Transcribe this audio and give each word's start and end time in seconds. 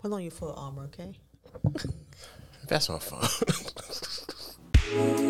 Put 0.00 0.12
on 0.12 0.22
your 0.22 0.30
full 0.30 0.54
armor, 0.54 0.84
okay? 0.84 1.14
That's 2.68 2.88
not 2.88 3.02
phone. 3.02 3.20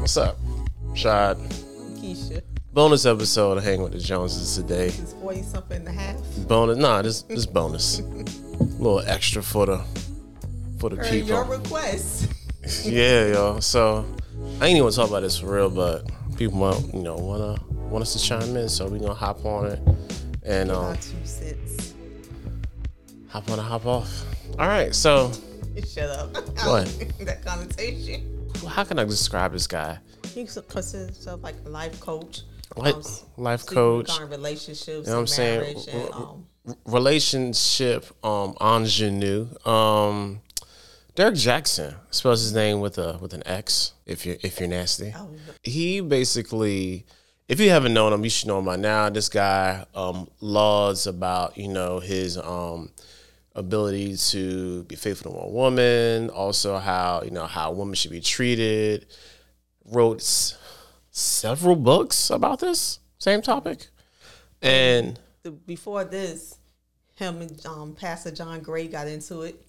What's 0.00 0.18
up, 0.18 0.36
Shad? 0.94 1.38
Kesha, 1.96 2.42
Bonus 2.74 3.06
episode 3.06 3.56
of 3.56 3.64
Hang 3.64 3.80
with 3.80 3.92
the 3.92 3.98
Joneses 3.98 4.54
today. 4.54 4.88
it's 4.88 5.14
40 5.14 5.42
something 5.42 5.78
and 5.78 5.88
a 5.88 5.92
half. 5.92 6.16
Bonus, 6.46 6.76
nah, 6.76 7.00
this 7.00 7.22
this 7.22 7.46
bonus. 7.46 8.00
A 8.00 8.02
little 8.02 9.00
extra 9.00 9.42
for 9.42 9.64
the 9.64 9.78
for 10.78 10.90
the 10.90 10.96
people. 10.96 11.28
your 11.28 11.44
request. 11.44 12.28
Yeah, 12.84 13.28
y'all. 13.28 13.60
So 13.62 14.04
I 14.60 14.66
ain't 14.66 14.76
even 14.76 14.92
talk 14.92 15.08
about 15.08 15.20
this 15.20 15.38
for 15.38 15.54
real, 15.54 15.70
but 15.70 16.04
people 16.36 16.58
want 16.60 16.92
you 16.94 17.02
know 17.02 17.16
wanna 17.16 17.56
want 17.96 18.02
us 18.06 18.12
to 18.12 18.18
chime 18.18 18.54
in, 18.58 18.68
so 18.68 18.86
we're 18.88 18.98
gonna 18.98 19.14
hop 19.14 19.42
on 19.46 19.68
it 19.68 19.80
and 20.42 20.70
um, 20.70 20.90
Not 20.90 21.00
two 21.00 21.16
cents. 21.24 21.94
hop 23.26 23.48
on 23.48 23.58
and 23.58 23.66
hop 23.66 23.86
off. 23.86 24.22
All 24.58 24.68
right, 24.68 24.94
so 24.94 25.32
Shut 25.94 26.10
up. 26.10 26.36
What? 26.66 26.84
that 27.20 27.42
connotation. 27.42 28.50
how 28.68 28.84
can 28.84 28.98
I 28.98 29.04
describe 29.04 29.52
this 29.52 29.66
guy? 29.66 29.98
He 30.34 30.44
considers 30.44 30.92
himself 30.92 31.42
like 31.42 31.54
a 31.64 31.70
life 31.70 31.98
coach. 31.98 32.42
Like 32.76 32.96
um, 32.96 33.02
life 33.38 33.64
coach, 33.64 34.10
relationships 34.20 34.88
You 34.88 35.02
know 35.04 35.12
what 35.12 35.20
I'm 35.20 35.26
saying? 35.26 35.78
and, 35.90 36.12
um, 36.12 36.46
relationship 36.84 38.04
um 38.22 38.56
ingenue. 38.60 39.48
Um, 39.64 40.42
Derrick 41.14 41.36
Jaxn 41.36 41.94
spells 42.10 42.42
his 42.42 42.52
name 42.52 42.80
with 42.80 42.98
a 42.98 43.16
with 43.22 43.32
an 43.32 43.42
X. 43.46 43.94
If 44.04 44.26
you're 44.26 44.36
if 44.42 44.60
you're 44.60 44.68
nasty. 44.68 45.14
oh, 45.16 45.30
he 45.62 46.02
basically 46.02 47.06
if 47.48 47.60
you 47.60 47.70
haven't 47.70 47.94
known 47.94 48.12
him 48.12 48.24
you 48.24 48.30
should 48.30 48.48
know 48.48 48.58
him 48.58 48.64
by 48.64 48.76
now. 48.76 49.08
This 49.10 49.28
guy 49.28 49.84
um 49.94 50.28
lauds 50.40 51.06
about 51.06 51.56
you 51.56 51.68
know 51.68 52.00
his 52.00 52.36
um 52.38 52.90
ability 53.54 54.16
to 54.16 54.82
be 54.84 54.96
faithful 54.96 55.32
to 55.32 55.38
one 55.38 55.52
woman 55.52 56.28
also 56.30 56.76
how 56.78 57.22
you 57.24 57.30
know 57.30 57.46
how 57.46 57.72
women 57.72 57.94
should 57.94 58.10
be 58.10 58.20
treated. 58.20 59.06
Wrote 59.84 60.20
s- 60.20 60.58
several 61.10 61.76
books 61.76 62.28
about 62.30 62.58
this 62.60 62.98
same 63.18 63.40
topic. 63.40 63.86
And 64.60 65.18
the, 65.42 65.52
before 65.52 66.02
this, 66.04 66.56
him 67.14 67.40
and 67.40 67.64
um, 67.66 67.94
Pastor 67.94 68.30
John 68.32 68.60
Gray 68.60 68.88
got 68.88 69.06
into 69.06 69.42
it 69.42 69.64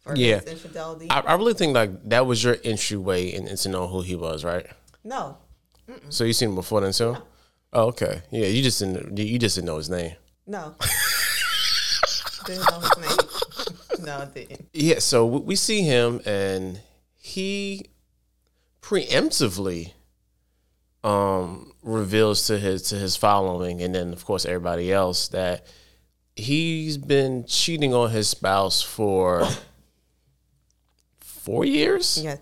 for 0.00 0.16
Yeah. 0.16 0.40
his 0.40 0.46
infidelity. 0.52 1.08
I, 1.08 1.20
I 1.20 1.34
really 1.34 1.54
think 1.54 1.74
like 1.74 2.08
that 2.08 2.26
was 2.26 2.42
your 2.42 2.56
entryway 2.64 3.28
in, 3.28 3.46
into 3.46 3.68
know 3.68 3.86
who 3.86 4.00
he 4.02 4.16
was 4.16 4.44
right? 4.44 4.66
No, 5.04 5.38
so 6.08 6.24
you 6.24 6.32
seen 6.32 6.50
him 6.50 6.54
before 6.54 6.80
then 6.80 6.92
too 6.92 7.16
oh 7.72 7.88
okay 7.88 8.22
yeah 8.30 8.46
you 8.46 8.62
just 8.62 8.78
didn't 8.78 9.16
you 9.18 9.38
just 9.38 9.56
didn't 9.56 9.66
know 9.66 9.76
his 9.76 9.90
name 9.90 10.12
no. 10.50 10.74
didn't 12.44 12.68
know 12.70 12.80
his 12.80 12.98
name. 12.98 14.04
no, 14.04 14.18
I 14.18 14.24
didn't. 14.24 14.68
Yeah, 14.72 14.98
so 14.98 15.26
we 15.26 15.54
see 15.54 15.82
him 15.82 16.20
and 16.26 16.80
he 17.16 17.86
preemptively 18.82 19.92
um 21.04 21.72
reveals 21.82 22.46
to 22.48 22.58
his 22.58 22.82
to 22.82 22.96
his 22.96 23.16
following 23.16 23.80
and 23.80 23.94
then 23.94 24.12
of 24.12 24.22
course 24.24 24.44
everybody 24.44 24.92
else 24.92 25.28
that 25.28 25.64
he's 26.36 26.98
been 26.98 27.44
cheating 27.46 27.94
on 27.94 28.10
his 28.10 28.28
spouse 28.28 28.82
for 28.82 29.48
4 31.20 31.64
years. 31.64 32.20
Yes. 32.22 32.38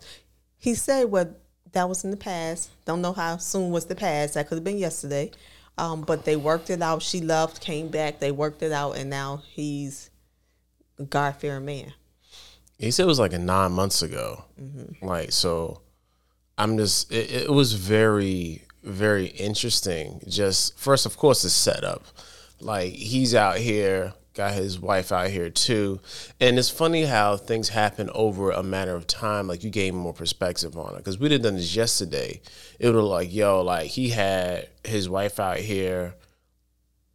He 0.57 0.75
said 0.75 1.05
what 1.11 1.41
that 1.73 1.89
was 1.89 2.05
in 2.05 2.11
the 2.11 2.17
past. 2.17 2.71
Don't 2.85 3.03
know 3.03 3.13
how 3.13 3.37
soon 3.37 3.71
was 3.71 3.87
the 3.87 3.95
past. 3.95 4.35
That 4.35 4.49
could 4.49 4.57
have 4.57 4.65
been 4.65 4.79
yesterday. 4.79 5.31
Um, 5.77 6.03
but 6.03 6.25
they 6.25 6.37
worked 6.37 6.71
it 6.71 6.83
out. 6.83 7.03
She 7.03 7.21
left, 7.21 7.61
came 7.61 7.89
back. 7.89 8.19
They 8.19 8.33
worked 8.33 8.63
it 8.63 8.73
out, 8.73 8.93
and 8.93 9.09
now 9.09 9.43
he's 9.53 10.11
a 10.99 11.05
God 11.05 11.37
fearing 11.37 11.65
man. 11.65 11.93
He 12.79 12.91
said 12.91 13.05
it 13.05 13.07
was 13.07 13.19
like 13.19 13.33
a 13.33 13.39
9 13.39 13.73
months 13.73 14.03
ago. 14.03 14.45
Like 15.03 15.33
so 15.33 15.83
I'm 16.57 16.77
just 16.79 17.13
it, 17.13 17.31
it 17.31 17.51
was 17.51 17.73
very 17.73 18.63
very 18.83 19.27
interesting. 19.27 20.21
Just 20.29 20.79
first 20.79 21.07
of 21.07 21.17
course 21.17 21.43
the 21.43 21.51
setup. 21.51 22.05
Like 22.61 22.93
he's 22.93 23.35
out 23.35 23.59
here, 23.59 24.15
got 24.39 24.55
his 24.55 24.79
wife 24.79 25.11
out 25.11 25.31
here 25.31 25.51
too. 25.51 26.01
And 26.41 26.59
it's 26.59 26.71
funny 26.71 27.05
how 27.05 27.37
things 27.37 27.69
happen 27.69 28.09
over 28.15 28.53
a 28.53 28.63
matter 28.63 28.95
of 28.95 29.09
time. 29.09 29.49
Like 29.49 29.65
you 29.65 29.71
gain 29.71 29.97
more 29.97 30.15
perspective 30.15 30.79
on 30.79 30.95
it. 30.95 31.05
Cause 31.05 31.19
we 31.19 31.29
did 31.29 31.43
done 31.43 31.57
this 31.57 31.75
yesterday. 31.75 32.41
It 32.79 32.91
was 32.91 33.05
like, 33.05 33.35
yo, 33.35 33.63
like 33.63 33.89
he 33.89 34.11
had 34.11 34.69
his 34.85 35.09
wife 35.11 35.41
out 35.41 35.59
here 35.59 36.15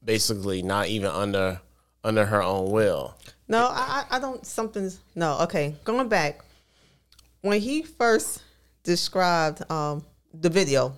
basically 0.04 0.62
not 0.62 0.88
even 0.88 1.10
under 1.10 1.62
under 2.04 2.26
her 2.26 2.44
own 2.44 2.72
will. 2.72 3.16
No, 3.48 3.70
I 3.72 4.06
I 4.12 4.20
don't. 4.20 4.46
Something's 4.46 5.00
no. 5.16 5.40
Okay, 5.44 5.76
going 5.86 6.10
back 6.10 6.44
when 7.42 7.62
he 7.62 7.84
first 7.84 8.44
described 8.84 9.70
um, 9.72 10.04
the 10.34 10.50
video, 10.50 10.94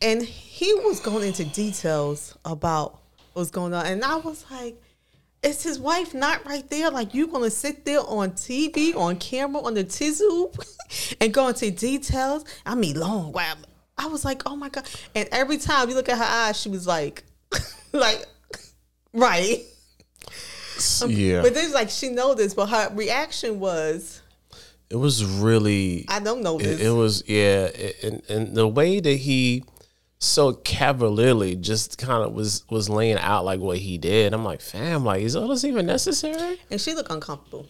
and 0.00 0.22
he 0.22 0.72
was 0.74 1.00
going 1.00 1.26
into 1.26 1.44
details 1.46 2.38
about 2.44 3.01
what's 3.34 3.50
going 3.50 3.74
on, 3.74 3.86
and 3.86 4.04
I 4.04 4.16
was 4.16 4.44
like, 4.50 4.80
"Is 5.42 5.62
his 5.62 5.78
wife 5.78 6.14
not 6.14 6.44
right 6.46 6.68
there? 6.68 6.90
Like 6.90 7.14
you 7.14 7.26
gonna 7.26 7.50
sit 7.50 7.84
there 7.84 8.00
on 8.00 8.32
TV, 8.32 8.94
on 8.96 9.16
camera, 9.16 9.62
on 9.62 9.74
the 9.74 9.84
tizoo, 9.84 10.52
and 11.20 11.32
go 11.32 11.48
into 11.48 11.70
details? 11.70 12.44
I 12.64 12.74
mean, 12.74 12.98
long 12.98 13.32
wow." 13.32 13.54
I 13.98 14.06
was 14.06 14.24
like, 14.24 14.42
"Oh 14.46 14.56
my 14.56 14.68
god!" 14.68 14.88
And 15.14 15.28
every 15.32 15.58
time 15.58 15.88
you 15.88 15.94
look 15.94 16.08
at 16.08 16.18
her 16.18 16.24
eyes, 16.24 16.60
she 16.60 16.68
was 16.68 16.86
like, 16.86 17.24
"Like, 17.92 18.24
right." 19.12 19.64
yeah. 21.06 21.42
But 21.42 21.54
then, 21.54 21.72
like, 21.72 21.90
she 21.90 22.08
know 22.08 22.34
this, 22.34 22.54
but 22.54 22.68
her 22.68 22.90
reaction 22.94 23.60
was, 23.60 24.20
It 24.90 24.96
was 24.96 25.24
really 25.24 26.04
"I 26.08 26.20
don't 26.20 26.42
know 26.42 26.58
this." 26.58 26.80
It, 26.80 26.86
it 26.86 26.90
was 26.90 27.22
yeah, 27.26 27.66
it, 27.66 28.02
and 28.02 28.22
and 28.28 28.56
the 28.56 28.66
way 28.66 29.00
that 29.00 29.16
he 29.16 29.64
so 30.22 30.52
cavalierly 30.52 31.56
just 31.56 31.98
kind 31.98 32.22
of 32.22 32.32
was 32.32 32.64
was 32.70 32.88
laying 32.88 33.18
out 33.18 33.44
like 33.44 33.58
what 33.58 33.78
he 33.78 33.98
did. 33.98 34.32
I'm 34.32 34.44
like, 34.44 34.60
fam, 34.60 35.04
like 35.04 35.22
is 35.22 35.34
all 35.34 35.48
this 35.48 35.64
even 35.64 35.84
necessary? 35.86 36.60
and 36.70 36.80
she 36.80 36.94
looked 36.94 37.10
uncomfortable. 37.10 37.66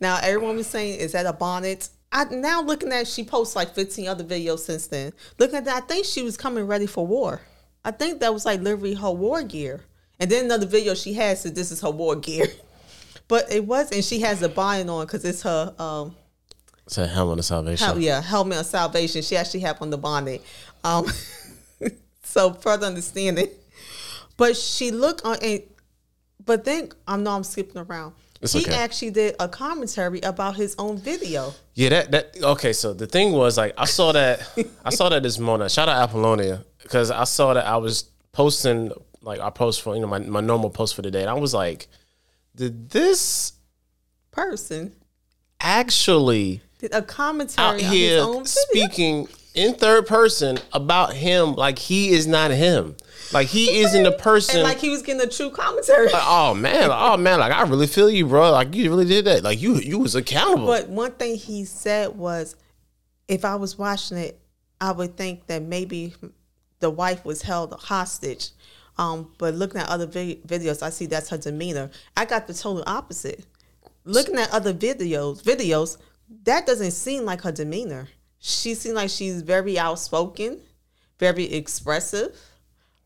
Now 0.00 0.18
everyone 0.20 0.56
was 0.56 0.66
saying, 0.66 0.98
"Is 0.98 1.12
that 1.12 1.24
a 1.24 1.32
bonnet?" 1.32 1.88
I 2.10 2.24
now 2.24 2.62
looking 2.62 2.92
at 2.92 3.06
she 3.06 3.22
posts 3.24 3.54
like 3.54 3.74
15 3.74 4.08
other 4.08 4.24
videos 4.24 4.60
since 4.60 4.88
then. 4.88 5.12
Looking 5.38 5.56
at 5.56 5.64
that, 5.66 5.82
I 5.84 5.86
think 5.86 6.04
she 6.04 6.22
was 6.22 6.36
coming 6.36 6.66
ready 6.66 6.86
for 6.86 7.06
war. 7.06 7.40
I 7.84 7.92
think 7.92 8.20
that 8.20 8.32
was 8.32 8.44
like 8.44 8.60
literally 8.60 8.94
her 8.94 9.10
war 9.10 9.42
gear. 9.44 9.84
And 10.18 10.30
then 10.30 10.46
another 10.46 10.66
video 10.66 10.94
she 10.94 11.12
has 11.14 11.42
said 11.42 11.54
this 11.54 11.70
is 11.70 11.80
her 11.80 11.90
war 11.90 12.16
gear, 12.16 12.46
but 13.28 13.52
it 13.52 13.64
was, 13.64 13.92
and 13.92 14.04
she 14.04 14.20
has 14.20 14.42
a 14.42 14.48
bonnet 14.48 14.88
on 14.88 15.06
because 15.06 15.24
it's 15.24 15.42
her 15.42 15.74
um, 15.78 16.16
It's 16.86 16.98
a 16.98 17.06
helmet 17.06 17.38
of 17.38 17.44
salvation. 17.44 17.86
Hel- 17.86 18.00
yeah, 18.00 18.20
helmet 18.20 18.58
of 18.58 18.66
salvation. 18.66 19.22
She 19.22 19.36
actually 19.36 19.60
had 19.60 19.76
on 19.80 19.90
the 19.90 19.98
bonnet. 19.98 20.42
Um, 20.82 21.06
so 22.34 22.52
further 22.52 22.86
understanding. 22.86 23.48
But 24.36 24.56
she 24.56 24.90
looked 24.90 25.24
on 25.24 25.36
and 25.40 25.62
but 26.44 26.64
then 26.64 26.90
I'm 27.06 27.22
know 27.22 27.30
I'm 27.30 27.44
skipping 27.44 27.80
around. 27.80 28.14
It's 28.42 28.52
he 28.52 28.62
okay. 28.62 28.74
actually 28.74 29.12
did 29.12 29.36
a 29.38 29.48
commentary 29.48 30.20
about 30.20 30.56
his 30.56 30.74
own 30.78 30.98
video. 30.98 31.54
Yeah, 31.74 31.90
that 31.90 32.10
that 32.10 32.42
okay. 32.42 32.72
So 32.72 32.92
the 32.92 33.06
thing 33.06 33.32
was 33.32 33.56
like 33.56 33.74
I 33.78 33.84
saw 33.84 34.12
that 34.12 34.42
I 34.84 34.90
saw 34.90 35.08
that 35.08 35.22
this 35.22 35.38
morning. 35.38 35.68
Shout 35.68 35.88
out 35.88 36.02
Apollonia 36.02 36.64
because 36.82 37.10
I 37.12 37.24
saw 37.24 37.54
that 37.54 37.66
I 37.66 37.76
was 37.76 38.10
posting 38.32 38.90
like 39.22 39.38
I 39.38 39.50
post 39.50 39.80
for 39.82 39.94
you 39.94 40.00
know 40.00 40.08
my 40.08 40.18
my 40.18 40.40
normal 40.40 40.70
post 40.70 40.96
for 40.96 41.02
the 41.02 41.12
day, 41.12 41.20
and 41.20 41.30
I 41.30 41.34
was 41.34 41.54
like, 41.54 41.86
did 42.56 42.90
this 42.90 43.52
Person 44.34 44.92
actually 45.60 46.60
did 46.80 46.92
a 46.92 47.02
commentary 47.02 47.64
out 47.64 47.74
on 47.74 47.78
here 47.78 48.16
his 48.16 48.24
own 48.24 48.44
video. 48.44 48.48
speaking 48.48 49.28
in 49.54 49.74
third 49.74 50.06
person 50.06 50.58
about 50.72 51.14
him 51.14 51.54
like 51.54 51.78
he 51.78 52.10
is 52.10 52.26
not 52.26 52.50
him. 52.50 52.96
Like 53.32 53.46
he 53.46 53.78
isn't 53.78 54.02
the 54.02 54.12
person. 54.18 54.56
and 54.56 54.64
like 54.64 54.78
he 54.78 54.90
was 54.90 55.02
getting 55.02 55.22
a 55.22 55.30
true 55.30 55.50
commentary. 55.50 56.08
like, 56.08 56.22
oh 56.26 56.54
man, 56.54 56.88
like, 56.88 56.98
oh 57.00 57.16
man, 57.16 57.38
like 57.38 57.52
I 57.52 57.62
really 57.62 57.86
feel 57.86 58.10
you, 58.10 58.26
bro. 58.26 58.50
Like 58.50 58.74
you 58.74 58.90
really 58.90 59.06
did 59.06 59.24
that. 59.26 59.42
Like 59.44 59.62
you, 59.62 59.76
you 59.76 59.98
was 59.98 60.14
accountable. 60.14 60.66
But 60.66 60.88
one 60.88 61.12
thing 61.12 61.36
he 61.36 61.64
said 61.64 62.16
was, 62.16 62.56
if 63.28 63.44
I 63.44 63.56
was 63.56 63.78
watching 63.78 64.18
it, 64.18 64.38
I 64.80 64.92
would 64.92 65.16
think 65.16 65.46
that 65.46 65.62
maybe 65.62 66.14
the 66.80 66.90
wife 66.90 67.24
was 67.24 67.42
held 67.42 67.72
hostage. 67.72 68.50
Um, 68.98 69.32
but 69.38 69.54
looking 69.54 69.80
at 69.80 69.88
other 69.88 70.06
vi- 70.06 70.40
videos, 70.46 70.82
I 70.82 70.90
see 70.90 71.06
that's 71.06 71.28
her 71.30 71.38
demeanor. 71.38 71.90
I 72.16 72.24
got 72.26 72.46
the 72.46 72.54
total 72.54 72.84
opposite. 72.86 73.46
Looking 74.04 74.36
at 74.36 74.52
other 74.52 74.74
videos, 74.74 75.42
videos 75.42 75.96
that 76.44 76.66
doesn't 76.66 76.90
seem 76.90 77.24
like 77.24 77.40
her 77.42 77.52
demeanor. 77.52 78.08
She 78.46 78.74
seemed 78.74 78.96
like 78.96 79.08
she's 79.08 79.40
very 79.40 79.78
outspoken, 79.78 80.60
very 81.18 81.50
expressive. 81.50 82.38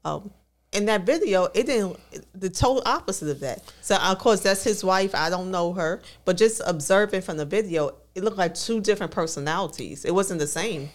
Um, 0.04 0.32
in 0.72 0.86
that 0.86 1.06
video, 1.06 1.44
it 1.54 1.66
didn't 1.66 1.96
the 2.34 2.50
total 2.50 2.82
opposite 2.84 3.28
of 3.28 3.38
that. 3.38 3.62
So 3.80 3.94
of 3.94 4.18
course 4.18 4.40
that's 4.40 4.64
his 4.64 4.82
wife. 4.82 5.14
I 5.14 5.30
don't 5.30 5.52
know 5.52 5.74
her, 5.74 6.02
but 6.24 6.36
just 6.36 6.60
observing 6.66 7.22
from 7.22 7.36
the 7.36 7.44
video, 7.44 7.94
it 8.16 8.24
looked 8.24 8.36
like 8.36 8.56
two 8.56 8.80
different 8.80 9.12
personalities. 9.12 10.04
It 10.04 10.12
wasn't 10.12 10.40
the 10.40 10.48
same. 10.48 10.90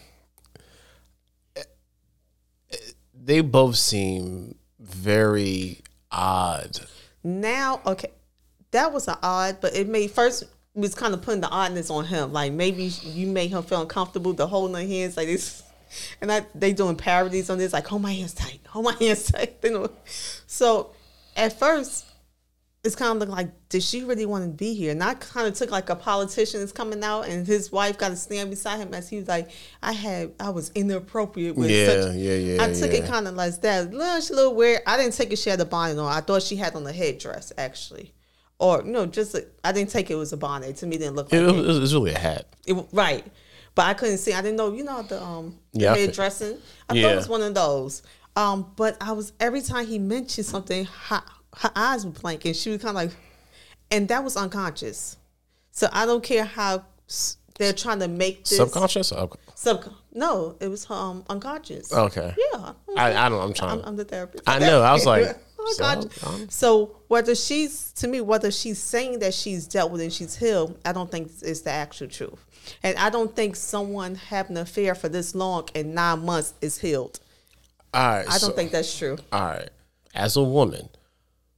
they 3.16 3.40
both 3.40 3.78
seem 3.78 4.56
very 4.78 5.80
odd. 6.12 6.82
Now, 7.24 7.80
okay, 7.86 8.12
that 8.72 8.92
was 8.92 9.08
an 9.08 9.16
odd, 9.24 9.60
but 9.62 9.74
it 9.74 9.88
made 9.88 10.12
first 10.12 10.44
was 10.76 10.96
kind 10.96 11.14
of 11.14 11.22
putting 11.22 11.42
the 11.42 11.50
oddness 11.50 11.90
on 11.90 12.06
him. 12.06 12.34
Like 12.34 12.52
maybe 12.54 12.86
you 13.04 13.28
made 13.28 13.52
him 13.52 13.64
feel 13.64 13.82
uncomfortable 13.82 14.34
to 14.36 14.48
holding 14.48 14.74
their 14.74 14.88
hands 14.88 15.18
like 15.18 15.28
this. 15.28 15.62
And 16.22 16.32
I, 16.32 16.44
they 16.56 16.74
doing 16.74 16.96
parodies 16.96 17.52
on 17.52 17.60
this, 17.60 17.72
like 17.72 17.86
hold 17.86 18.02
my 18.02 18.12
hands 18.14 18.34
tight, 18.34 18.62
hold 18.68 18.86
my 18.86 18.96
hands 19.00 19.26
tight. 19.32 19.58
You 19.64 19.70
know? 19.74 19.90
So 20.48 20.90
at 21.36 21.60
first, 21.60 22.06
it's 22.84 22.96
kind 22.96 23.22
of 23.22 23.30
like, 23.30 23.52
did 23.70 23.84
she 23.84 24.04
really 24.04 24.26
want 24.26 24.44
to 24.44 24.50
be 24.50 24.74
here? 24.74 24.92
And 24.92 25.04
I 25.04 25.14
kind 25.14 25.48
of 25.48 25.54
took 25.54 25.70
like 25.70 25.92
a 25.92 25.96
politician 25.96 26.62
is 26.62 26.72
coming 26.72 27.04
out, 27.04 27.28
and 27.28 27.46
his 27.46 27.72
wife 27.72 28.00
got 28.00 28.10
to 28.10 28.16
stand 28.16 28.50
beside 28.50 28.80
him 28.80 28.92
as 28.96 29.08
he 29.08 29.18
was 29.18 29.28
like, 29.28 29.52
I 29.84 29.92
had, 29.94 30.32
I 30.40 30.50
was 30.50 30.72
inappropriate 30.74 31.56
with 31.56 31.70
Yeah, 31.70 31.86
such. 31.86 32.16
yeah, 32.16 32.34
yeah, 32.34 32.64
I 32.64 32.74
took 32.74 32.92
it 32.92 33.06
kind 33.06 33.28
of 33.28 33.36
like 33.36 33.62
that. 33.62 33.94
Little, 33.94 34.36
little 34.36 34.56
weird. 34.56 34.82
I 34.88 34.98
didn't 34.98 35.14
take 35.14 35.32
it. 35.32 35.38
She 35.38 35.52
had 35.52 35.62
a 35.62 35.66
bonnet 35.66 36.00
on. 36.00 36.12
I 36.12 36.22
thought 36.22 36.42
she 36.42 36.56
had 36.56 36.74
on 36.76 36.88
a 36.88 36.92
headdress 36.92 37.54
actually, 37.58 38.14
or 38.60 38.82
you 38.86 38.92
know, 38.92 39.06
just 39.06 39.36
a, 39.36 39.46
I 39.64 39.72
didn't 39.72 39.90
take 39.90 40.10
it 40.12 40.16
was 40.16 40.34
a 40.34 40.38
bonnet. 40.38 40.78
To 40.78 40.86
me, 40.88 40.98
didn't 40.98 41.16
look 41.16 41.32
like 41.32 41.42
It, 41.42 41.48
it. 41.48 41.52
was, 41.56 41.78
it 41.78 41.82
was 41.82 41.94
really 41.94 42.12
a 42.14 42.20
hat. 42.20 42.46
It 42.66 42.76
right, 42.92 43.26
but 43.76 43.86
I 43.86 43.94
couldn't 43.94 44.18
see. 44.20 44.34
I 44.34 44.42
didn't 44.42 44.58
know. 44.58 44.74
You 44.74 44.84
know 44.84 45.02
the 45.04 45.22
um 45.22 45.58
Yeah, 45.74 45.94
I 45.94 45.98
head 45.98 46.06
fit- 46.08 46.16
dressing. 46.16 46.58
I 46.90 46.94
thought 47.02 47.12
it 47.12 47.16
was 47.16 47.30
one 47.30 47.42
of 47.42 47.54
those. 47.54 48.04
Um, 48.36 48.72
but 48.76 48.98
I 49.02 49.12
was 49.12 49.34
every 49.40 49.62
time 49.62 49.86
he 49.86 50.00
mentioned 50.00 50.48
something, 50.48 50.86
her, 50.86 51.22
her 51.58 51.72
eyes 51.76 52.06
were 52.06 52.12
blank, 52.12 52.46
and 52.46 52.56
she 52.56 52.70
was 52.72 52.82
kind 52.82 52.90
of 52.98 53.04
like, 53.04 53.12
and 53.92 54.08
that 54.08 54.24
was 54.24 54.36
unconscious. 54.36 55.18
So 55.72 55.88
I 55.92 56.06
don't 56.06 56.24
care 56.24 56.44
how 56.46 56.84
they're 57.60 57.74
trying 57.74 58.00
to 58.00 58.08
make 58.08 58.46
this 58.46 58.58
Subconscious? 58.58 59.14
Sub. 59.56 59.86
No, 60.14 60.56
it 60.60 60.68
was 60.68 60.90
um 60.90 61.24
unconscious. 61.30 61.94
Okay. 61.94 62.34
Yeah. 62.54 62.74
I, 62.98 63.14
I 63.26 63.30
don't 63.30 63.42
I'm 63.42 63.54
trying. 63.54 63.80
I'm, 63.82 63.86
I'm 63.90 63.96
the 63.96 64.06
therapist. 64.06 64.44
I 64.48 64.60
know. 64.60 64.82
I 64.82 64.94
was 64.94 65.06
like, 65.06 65.38
Oh, 65.66 65.74
so, 65.74 65.84
God. 65.84 66.10
um, 66.26 66.50
So 66.50 66.96
whether 67.08 67.36
she's 67.36 67.92
to 67.94 68.08
me, 68.08 68.22
whether 68.22 68.52
she's 68.52 68.80
saying 68.80 69.20
that 69.20 69.34
she's 69.34 69.68
dealt 69.68 69.92
with 69.92 70.02
and 70.02 70.12
she's 70.12 70.36
healed, 70.36 70.78
I 70.86 70.92
don't 70.94 71.10
think 71.12 71.32
it's 71.42 71.62
the 71.62 71.72
actual 71.72 72.08
truth. 72.08 72.46
And 72.82 72.98
I 72.98 73.10
don't 73.10 73.36
think 73.36 73.56
someone 73.56 74.16
having 74.16 74.58
an 74.58 74.64
affair 74.64 74.96
for 74.96 75.10
this 75.10 75.36
long 75.36 75.68
in 75.74 75.94
nine 75.94 76.26
months 76.26 76.54
is 76.62 76.78
healed. 76.80 77.20
all 77.94 78.02
right. 78.02 78.26
I 78.28 78.32
don't 78.32 78.40
so- 78.40 78.52
think 78.52 78.72
that's 78.72 78.98
true. 78.98 79.18
All 79.32 79.42
right. 79.42 79.70
As 80.16 80.36
a 80.38 80.44
woman, 80.44 80.90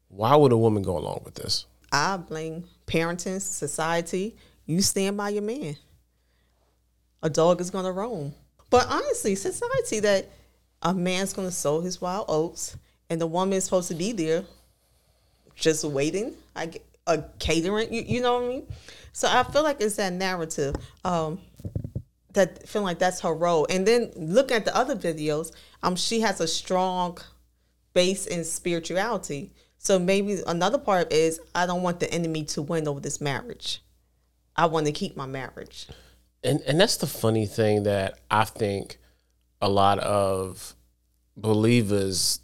why 0.08 0.36
would 0.36 0.52
a 0.52 0.58
woman 0.58 0.82
go 0.84 0.98
along 0.98 1.22
with 1.26 1.36
this? 1.36 1.66
I 1.92 2.18
blame 2.18 2.66
parenting, 2.88 3.42
society. 3.42 4.36
You 4.66 4.82
stand 4.82 5.18
by 5.18 5.30
your 5.30 5.42
man. 5.44 5.78
A 7.22 7.30
dog 7.30 7.60
is 7.62 7.70
gonna 7.70 7.92
roam. 7.92 8.34
But 8.70 8.88
honestly, 8.90 9.36
society 9.36 10.00
that 10.02 10.30
a 10.82 10.94
man's 10.94 11.34
gonna 11.34 11.52
sow 11.52 11.82
his 11.82 12.00
wild 12.02 12.26
oats 12.28 12.76
and 13.10 13.20
the 13.22 13.28
woman 13.28 13.54
is 13.54 13.66
supposed 13.66 13.88
to 13.90 13.96
be 13.96 14.12
there 14.12 14.44
just 15.56 15.84
waiting, 15.84 16.34
like 16.56 16.86
a 17.08 17.24
catering, 17.40 17.94
you, 17.94 18.02
you 18.02 18.22
know 18.22 18.36
what 18.36 18.44
I 18.44 18.48
mean? 18.48 18.68
So 19.14 19.28
I 19.30 19.44
feel 19.44 19.64
like 19.64 19.80
it's 19.80 19.96
that 19.96 20.14
narrative. 20.14 20.76
Um 21.04 21.40
that 22.36 22.68
feeling 22.68 22.86
like 22.86 23.00
that's 23.00 23.22
her 23.22 23.34
role. 23.34 23.66
And 23.70 23.88
then 23.88 24.12
look 24.16 24.52
at 24.52 24.66
the 24.66 24.76
other 24.76 24.96
videos, 24.96 25.52
um, 25.82 25.96
she 25.96 26.22
has 26.22 26.40
a 26.40 26.48
strong 26.48 27.18
base 27.94 28.28
in 28.28 28.44
spirituality. 28.44 29.52
So 29.78 29.98
maybe 29.98 30.42
another 30.46 30.78
part 30.78 31.12
is 31.12 31.40
I 31.56 31.66
don't 31.66 31.82
want 31.82 32.00
the 32.00 32.14
enemy 32.14 32.44
to 32.46 32.62
win 32.62 32.88
over 32.88 33.00
this 33.00 33.20
marriage. 33.20 33.82
I 34.56 34.68
want 34.68 34.86
to 34.86 34.92
keep 34.92 35.18
my 35.18 35.26
marriage. 35.26 35.88
And 36.44 36.62
and 36.62 36.80
that's 36.80 36.98
the 36.98 37.08
funny 37.08 37.46
thing 37.46 37.84
that 37.84 38.20
I 38.30 38.46
think 38.46 39.00
a 39.62 39.70
lot 39.70 40.00
of 40.00 40.76
believers 41.36 42.40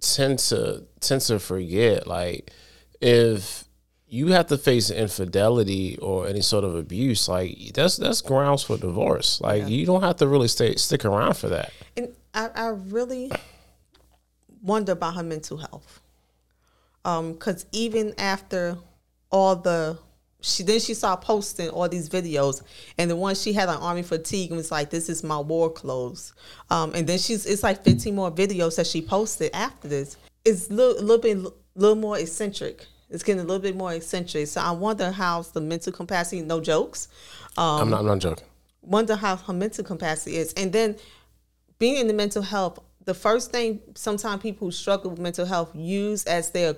tend 0.00 0.38
to 0.40 0.84
tend 1.00 1.20
to 1.22 1.38
forget. 1.38 2.06
Like 2.06 2.52
if 3.00 3.64
you 4.06 4.28
have 4.28 4.46
to 4.46 4.58
face 4.58 4.90
infidelity 4.90 5.98
or 5.98 6.26
any 6.28 6.40
sort 6.40 6.64
of 6.64 6.76
abuse, 6.76 7.28
like 7.28 7.72
that's 7.74 7.96
that's 7.96 8.20
grounds 8.20 8.62
for 8.62 8.76
divorce. 8.76 9.40
Like 9.40 9.68
you 9.68 9.86
don't 9.86 10.02
have 10.02 10.16
to 10.16 10.28
really 10.28 10.48
stay 10.48 10.76
stick 10.76 11.04
around 11.04 11.34
for 11.34 11.48
that. 11.48 11.72
And 11.96 12.14
I, 12.32 12.50
I 12.54 12.66
really 12.68 13.32
wonder 14.62 14.92
about 14.92 15.14
her 15.16 15.22
mental 15.22 15.58
health. 15.58 16.00
Um, 17.04 17.32
because 17.32 17.66
even 17.72 18.14
after 18.16 18.78
all 19.30 19.56
the 19.56 19.98
she 20.44 20.62
then 20.62 20.78
she 20.78 20.92
saw 20.92 21.16
posting 21.16 21.70
all 21.70 21.88
these 21.88 22.08
videos. 22.08 22.62
And 22.98 23.10
the 23.10 23.16
one 23.16 23.34
she 23.34 23.52
had 23.54 23.68
on 23.68 23.78
army 23.78 24.02
fatigue 24.02 24.50
and 24.50 24.58
was 24.58 24.70
like 24.70 24.90
this 24.90 25.08
is 25.08 25.24
my 25.24 25.38
war 25.38 25.70
clothes. 25.70 26.34
Um 26.70 26.94
and 26.94 27.06
then 27.06 27.18
she's 27.18 27.46
it's 27.46 27.62
like 27.62 27.82
15 27.82 28.14
more 28.14 28.30
videos 28.30 28.76
that 28.76 28.86
she 28.86 29.00
posted 29.00 29.50
after 29.54 29.88
this. 29.88 30.16
It's 30.44 30.68
a 30.68 30.74
little, 30.74 31.02
little 31.02 31.18
bit 31.18 31.52
little 31.74 31.96
more 31.96 32.18
eccentric. 32.18 32.86
It's 33.08 33.22
getting 33.22 33.40
a 33.40 33.44
little 33.44 33.62
bit 33.62 33.74
more 33.74 33.94
eccentric. 33.94 34.46
So 34.48 34.60
i 34.60 34.70
wonder 34.70 35.10
how's 35.10 35.50
the 35.52 35.62
mental 35.62 35.92
capacity 35.92 36.42
no 36.42 36.60
jokes. 36.60 37.08
Um 37.56 37.80
I'm 37.80 37.90
not 37.90 38.00
I'm 38.00 38.06
not 38.06 38.18
joking. 38.18 38.46
wonder 38.82 39.16
how 39.16 39.36
her 39.36 39.52
mental 39.54 39.82
capacity 39.82 40.36
is. 40.36 40.52
And 40.54 40.72
then 40.72 40.96
being 41.78 41.96
in 41.96 42.06
the 42.06 42.14
mental 42.14 42.42
health, 42.42 42.78
the 43.06 43.14
first 43.14 43.50
thing 43.50 43.80
sometimes 43.94 44.42
people 44.42 44.68
who 44.68 44.72
struggle 44.72 45.10
with 45.10 45.20
mental 45.20 45.46
health 45.46 45.74
use 45.74 46.24
as 46.26 46.50
their 46.50 46.76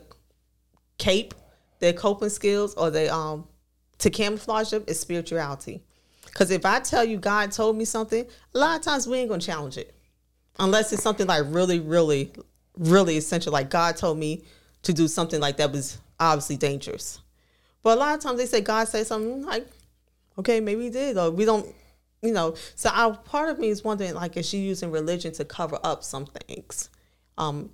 cape, 0.98 1.34
their 1.80 1.92
coping 1.92 2.28
skills, 2.28 2.72
or 2.74 2.90
they 2.90 3.08
um 3.08 3.48
to 3.98 4.10
camouflage 4.10 4.70
them 4.70 4.84
is 4.87 5.00
spirituality. 5.00 5.82
Because 6.25 6.50
if 6.50 6.66
I 6.66 6.81
tell 6.81 7.04
you 7.04 7.16
God 7.16 7.52
told 7.52 7.76
me 7.76 7.84
something, 7.84 8.26
a 8.54 8.58
lot 8.58 8.78
of 8.78 8.82
times 8.82 9.06
we 9.06 9.19
ain't 9.19 9.28
gonna 9.28 9.40
challenge 9.40 9.78
it, 9.78 9.94
unless 10.58 10.93
it's 10.93 11.02
something 11.02 11.26
like 11.26 11.44
really, 11.48 11.81
really, 11.81 12.32
really 12.76 13.16
essential. 13.16 13.52
Like 13.52 13.70
God 13.70 13.96
told 13.96 14.19
me 14.19 14.44
to 14.82 14.93
do 14.93 15.08
something 15.08 15.40
like 15.40 15.56
that 15.56 15.72
was 15.72 15.98
obviously 16.20 16.56
dangerous. 16.56 17.20
But 17.82 17.96
a 17.96 18.00
lot 18.00 18.14
of 18.16 18.20
times 18.20 18.38
they 18.38 18.46
say 18.46 18.60
God 18.60 18.88
said 18.88 19.06
something 19.06 19.44
like, 19.44 19.66
okay, 20.38 20.60
maybe 20.60 20.84
he 20.84 20.90
did, 20.90 21.16
or 21.16 21.31
we 21.31 21.44
don't, 21.44 21.66
you 22.22 22.32
know. 22.32 22.54
So 22.75 22.90
our 22.92 23.16
part 23.16 23.49
of 23.49 23.58
me 23.58 23.69
is 23.69 23.84
wondering, 23.84 24.14
like, 24.14 24.37
is 24.37 24.46
she 24.49 24.58
using 24.58 24.90
religion 24.90 25.32
to 25.34 25.44
cover 25.44 25.78
up 25.82 26.04
some 26.04 26.26
things? 26.26 26.90
Um, 27.38 27.70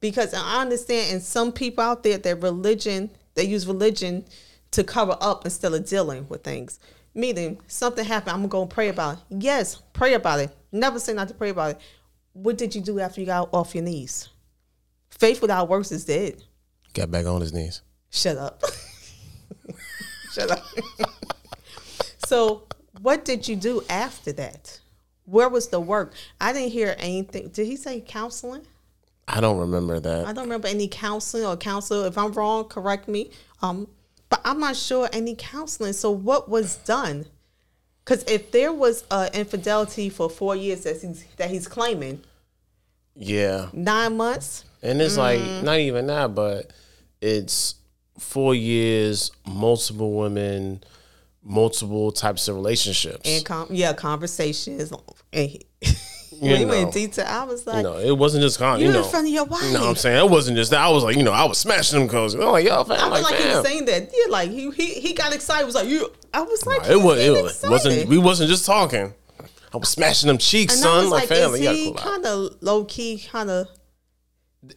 because 0.00 0.34
I 0.34 0.60
understand, 0.60 1.12
and 1.12 1.22
some 1.22 1.52
people 1.52 1.84
out 1.84 2.02
there 2.02 2.18
that 2.18 2.42
religion 2.42 3.10
they 3.34 3.44
use 3.44 3.66
religion 3.66 4.24
to 4.72 4.84
cover 4.84 5.16
up 5.20 5.44
instead 5.44 5.72
of 5.72 5.86
dealing 5.86 6.26
with 6.28 6.42
things. 6.42 6.78
Meaning 7.14 7.60
something 7.66 8.04
happened, 8.04 8.32
I'm 8.32 8.38
gonna 8.38 8.48
go 8.48 8.66
pray 8.66 8.88
about 8.88 9.18
it. 9.18 9.42
Yes, 9.42 9.82
pray 9.92 10.14
about 10.14 10.40
it. 10.40 10.56
Never 10.72 10.98
say 10.98 11.12
not 11.12 11.28
to 11.28 11.34
pray 11.34 11.50
about 11.50 11.72
it. 11.72 11.80
What 12.32 12.58
did 12.58 12.74
you 12.74 12.80
do 12.80 12.98
after 12.98 13.20
you 13.20 13.26
got 13.26 13.50
off 13.52 13.74
your 13.74 13.84
knees? 13.84 14.30
Faith 15.10 15.42
without 15.42 15.68
works 15.68 15.92
is 15.92 16.06
dead. 16.06 16.42
Got 16.94 17.10
back 17.10 17.26
on 17.26 17.42
his 17.42 17.52
knees. 17.52 17.82
Shut 18.10 18.36
up. 18.38 18.62
Shut 20.32 20.50
up. 20.50 20.64
so, 22.26 22.66
what 23.02 23.24
did 23.24 23.46
you 23.46 23.56
do 23.56 23.82
after 23.90 24.32
that? 24.32 24.80
Where 25.26 25.48
was 25.48 25.68
the 25.68 25.80
work? 25.80 26.14
I 26.40 26.52
didn't 26.52 26.72
hear 26.72 26.96
anything. 26.98 27.48
Did 27.48 27.66
he 27.66 27.76
say 27.76 28.00
counseling? 28.00 28.66
I 29.28 29.40
don't 29.40 29.58
remember 29.58 30.00
that. 30.00 30.26
I 30.26 30.32
don't 30.32 30.44
remember 30.44 30.68
any 30.68 30.88
counseling 30.88 31.44
or 31.44 31.56
counsel. 31.56 32.04
If 32.04 32.18
I'm 32.18 32.32
wrong, 32.32 32.64
correct 32.64 33.06
me. 33.08 33.30
Um, 33.60 33.86
but 34.32 34.40
I'm 34.46 34.60
not 34.60 34.76
sure 34.76 35.10
any 35.12 35.34
counseling. 35.34 35.92
So, 35.92 36.10
what 36.10 36.48
was 36.48 36.76
done? 36.76 37.26
Because 38.02 38.24
if 38.24 38.50
there 38.50 38.72
was 38.72 39.04
uh, 39.10 39.28
infidelity 39.34 40.08
for 40.08 40.30
four 40.30 40.56
years 40.56 40.84
that 40.84 41.02
he's 41.02 41.22
that 41.36 41.50
he's 41.50 41.68
claiming, 41.68 42.22
yeah. 43.14 43.68
nine 43.74 44.16
months, 44.16 44.64
And 44.82 45.02
it's 45.02 45.18
like 45.18 45.38
not 45.62 45.80
even 45.80 46.06
that, 46.06 46.34
but 46.34 46.72
it's 47.20 47.74
four 48.18 48.54
years, 48.54 49.32
multiple 49.46 50.14
women, 50.14 50.82
multiple 51.42 52.10
types 52.10 52.48
of 52.48 52.56
relationships. 52.56 53.28
and 53.28 53.44
com- 53.44 53.68
yeah, 53.68 53.92
conversations, 53.92 54.94
and 55.30 55.50
he, 55.50 55.60
You 56.42 56.56
he 56.56 56.64
went 56.64 56.86
know. 56.86 56.92
detail, 56.92 57.24
I 57.26 57.44
was 57.44 57.66
like, 57.66 57.84
no, 57.84 57.98
it 57.98 58.16
wasn't 58.18 58.42
just 58.42 58.58
con- 58.58 58.80
You're 58.80 58.88
you 58.88 58.92
know. 58.94 59.04
in 59.04 59.10
front 59.10 59.26
of 59.28 59.32
your 59.32 59.44
wife. 59.44 59.62
You 59.62 59.72
know 59.74 59.80
what 59.80 59.88
I'm 59.90 59.94
saying? 59.96 60.26
It 60.26 60.30
wasn't 60.30 60.56
just 60.56 60.70
that. 60.72 60.80
I 60.80 60.88
was 60.88 61.04
like, 61.04 61.16
you 61.16 61.22
know, 61.22 61.32
I 61.32 61.44
was 61.44 61.58
smashing 61.58 61.98
them 61.98 62.08
because 62.08 62.34
I'm 62.34 62.40
like, 62.40 62.64
yo, 62.66 62.82
fam, 62.84 62.98
I 62.98 63.06
like, 63.08 63.14
feel 63.14 63.22
like 63.22 63.36
he 63.40 63.48
was 63.48 63.66
saying 63.66 63.84
that. 63.84 64.10
Yeah, 64.12 64.30
like 64.30 64.50
he 64.50 64.70
he, 64.72 64.86
he 64.94 65.12
got 65.12 65.32
excited. 65.32 65.64
Was 65.66 65.74
like 65.76 65.88
you. 65.88 66.10
I 66.34 66.42
was 66.42 66.66
like, 66.66 66.88
it 66.88 66.96
was. 67.00 67.18
It 67.20 67.30
was, 67.30 67.52
excited. 67.52 67.70
wasn't. 67.70 68.08
We 68.08 68.18
wasn't 68.18 68.50
just 68.50 68.66
talking. 68.66 69.14
I 69.72 69.76
was 69.76 69.88
smashing 69.88 70.26
them 70.26 70.38
cheeks, 70.38 70.74
and 70.74 70.82
son. 70.82 71.04
was 71.04 71.10
Like, 71.12 71.30
like, 71.30 71.38
fam, 71.38 71.54
is 71.54 71.60
he 71.60 71.94
kind 71.94 72.26
of 72.26 72.56
low 72.60 72.84
key, 72.84 73.18
kind 73.30 73.48
of 73.48 73.68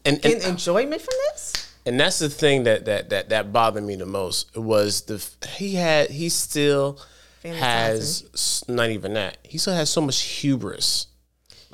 And, 0.06 0.24
and, 0.26 0.44
enjoyment 0.44 1.02
from 1.02 1.16
this? 1.32 1.74
and 1.86 2.00
that's 2.00 2.20
the 2.20 2.30
thing 2.30 2.64
that 2.64 2.86
that 2.86 3.10
that 3.10 3.30
that 3.30 3.52
bothered 3.52 3.84
me 3.84 3.96
the 3.96 4.06
most. 4.06 4.56
Was 4.56 5.02
the 5.02 5.24
he 5.58 5.76
had 5.76 6.12
he 6.12 6.30
still 6.30 7.00
has 7.44 8.64
not 8.68 8.90
even 8.90 9.14
that. 9.14 9.38
He 9.44 9.58
still 9.58 9.74
has 9.74 9.90
so 9.90 10.02
much 10.02 10.22
hubris. 10.22 11.08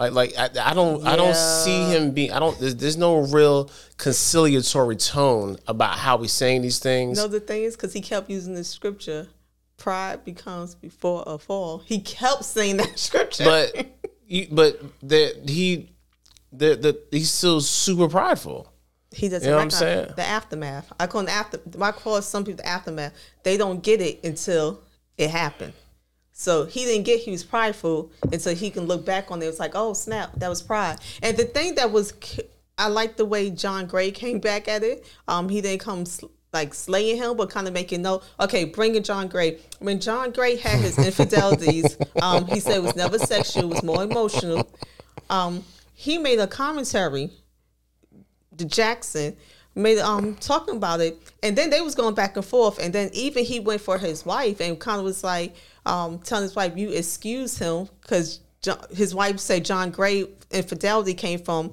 Like 0.02 0.14
like 0.14 0.34
I, 0.36 0.72
I 0.72 0.74
don't 0.74 1.06
I 1.06 1.16
don't 1.16 1.36
see 1.36 1.84
him 1.92 2.10
being 2.10 2.32
I 2.32 2.40
don't 2.40 2.58
there's, 2.60 2.76
there's 2.76 2.98
no 2.98 3.20
real 3.20 3.70
conciliatory 3.98 4.96
tone 4.96 5.58
about 5.68 5.98
how 6.00 6.18
he's 6.18 6.32
saying 6.32 6.64
these 6.64 6.80
things. 6.80 7.18
No, 7.18 7.28
the 7.28 7.40
thing 7.40 7.62
is, 7.64 7.76
because 7.76 7.94
he 7.94 8.02
kept 8.02 8.28
using 8.28 8.56
this 8.56 8.68
scripture, 8.68 9.28
pride 9.78 10.26
becomes 10.26 10.74
before 10.74 11.24
a 11.28 11.38
fall. 11.38 11.84
He 11.86 12.00
kept 12.00 12.46
saying 12.46 12.78
that 12.78 12.98
scripture. 13.00 13.44
but 13.44 13.86
you, 14.26 14.48
but 14.52 14.82
that 15.08 15.48
he 15.48 15.92
the, 16.52 16.76
the 16.76 17.00
he's 17.12 17.30
still 17.30 17.62
super 17.62 18.10
prideful. 18.10 18.74
He 19.14 19.30
doesn't 19.30 19.46
You 19.46 19.52
know 19.52 19.58
what 19.58 19.62
I'm 19.62 19.68
recognize 19.68 19.98
uh, 20.00 20.04
saying? 20.06 20.14
the 20.16 20.24
aftermath. 20.26 20.94
I 21.00 21.06
call 21.06 21.22
it 21.22 21.30
after. 21.30 21.60
I 21.80 21.92
call 21.92 22.16
is 22.16 22.26
some 22.26 22.44
people 22.44 22.64
the 22.64 22.68
aftermath. 22.68 23.14
They 23.44 23.56
don't 23.56 23.84
get 23.84 24.02
it 24.02 24.24
until 24.24 24.82
it 25.18 25.30
happened. 25.30 25.74
So 26.42 26.66
he 26.66 26.86
didn't 26.86 27.04
get 27.04 27.20
he 27.20 27.30
was 27.30 27.44
prideful 27.44 28.12
and 28.32 28.42
so 28.42 28.56
he 28.56 28.72
can 28.72 28.86
look 28.86 29.06
back 29.06 29.30
on 29.30 29.44
it. 29.44 29.46
It's 29.46 29.60
like, 29.60 29.74
oh 29.76 29.94
snap, 29.94 30.32
that 30.38 30.50
was 30.50 30.64
pride. 30.64 30.98
And 31.22 31.38
the 31.38 31.44
thing 31.44 31.76
that 31.76 31.92
was, 31.92 32.16
I 32.80 32.88
like 32.88 33.16
the 33.16 33.26
way 33.26 33.52
John 33.52 33.86
Gray 33.86 34.10
came 34.10 34.40
back 34.40 34.68
at 34.68 34.82
it. 34.82 35.06
Um, 35.28 35.50
he 35.50 35.62
didn't 35.62 35.82
come 35.82 36.04
like 36.52 36.74
slaying 36.74 37.18
him, 37.18 37.38
but 37.38 37.52
kind 37.52 37.68
of 37.68 37.76
making 37.76 38.02
no. 38.02 38.24
Okay, 38.40 38.66
bringing 38.66 39.04
John 39.04 39.28
Gray. 39.28 39.60
When 39.78 40.00
John 40.00 40.32
Gray 40.32 40.56
had 40.56 40.80
his 40.80 40.98
infidelities, 40.98 41.96
um, 42.24 42.48
he 42.48 42.60
said 42.60 42.78
it 42.78 42.82
was 42.82 42.96
never 42.96 43.20
sexual, 43.20 43.66
it 43.66 43.76
was 43.76 43.84
more 43.84 44.02
emotional. 44.02 44.68
Um, 45.30 45.64
he 45.94 46.18
made 46.18 46.40
a 46.40 46.48
commentary 46.48 47.30
the 48.52 48.66
Jaxn 48.66 49.36
made 49.76 50.00
um 50.00 50.36
talking 50.36 50.76
about 50.76 51.00
it 51.00 51.18
and 51.42 51.58
then 51.58 51.70
they 51.70 51.80
was 51.80 51.96
going 51.96 52.14
back 52.14 52.36
and 52.36 52.46
forth 52.46 52.78
and 52.80 52.94
then 52.94 53.10
even 53.14 53.46
he 53.46 53.60
went 53.60 53.80
for 53.80 53.98
his 53.98 54.26
wife 54.26 54.60
and 54.60 54.78
kind 54.80 55.00
of 55.00 55.06
was 55.06 55.24
like 55.24 55.56
um 55.86 56.20
telling 56.20 56.44
his 56.44 56.56
wife 56.56 56.78
you 56.78 56.90
excuse 56.90 57.58
him 57.58 57.88
because 58.02 58.40
his 58.92 59.16
wife 59.16 59.40
said 59.40 59.66
john 59.66 59.90
gray 59.90 60.26
infidelity 60.52 61.14
came 61.14 61.40
from 61.40 61.72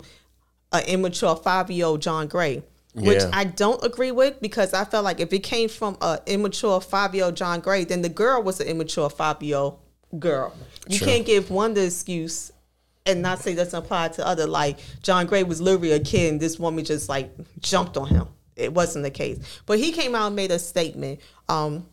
an 0.73 0.85
immature 0.87 1.37
five-year-old 1.37 2.01
john 2.01 2.27
gray 2.27 2.63
which 2.95 3.21
Yeah. 3.23 3.31
i 3.33 3.45
don't 3.45 3.85
agree 3.85 4.11
with 4.13 4.41
because 4.41 4.73
i 4.73 4.85
felt 4.85 5.05
like 5.05 5.21
if 5.21 5.33
it 5.33 5.41
came 5.41 5.69
from 5.69 5.97
an 6.01 6.19
immature 6.27 6.81
five-year-old 6.81 7.37
john 7.37 7.61
gray 7.61 7.85
then 7.85 8.03
the 8.03 8.09
girl 8.09 8.43
was 8.43 8.61
an 8.61 8.67
immature 8.67 9.11
five-year-old 9.11 9.79
girl 10.19 10.55
you 10.87 10.99
True. 10.99 11.07
can't 11.07 11.27
give 11.27 11.51
one 11.51 11.75
the 11.75 11.85
excuse 11.85 12.51
and 13.05 13.23
not 13.23 13.39
say 13.39 13.55
doesn't 13.55 13.79
apply 13.79 14.09
to 14.09 14.27
other. 14.27 14.47
Like 14.47 14.79
John 15.03 15.25
Gray 15.27 15.43
was 15.43 15.63
literally 15.63 15.93
a 15.93 16.01
kid, 16.01 16.31
and 16.33 16.41
this 16.41 16.59
woman 16.59 16.85
just 16.85 17.09
like 17.09 17.31
jumped 17.59 17.97
on 17.97 18.07
him. 18.09 18.29
It 18.55 18.75
wasn't 18.75 19.05
the 19.05 19.11
case, 19.11 19.39
but 19.65 19.79
he 19.79 19.93
came 19.93 20.15
out 20.15 20.27
and 20.27 20.37
made 20.37 20.51
a 20.51 20.59
statement 20.59 21.21
um, 21.49 21.87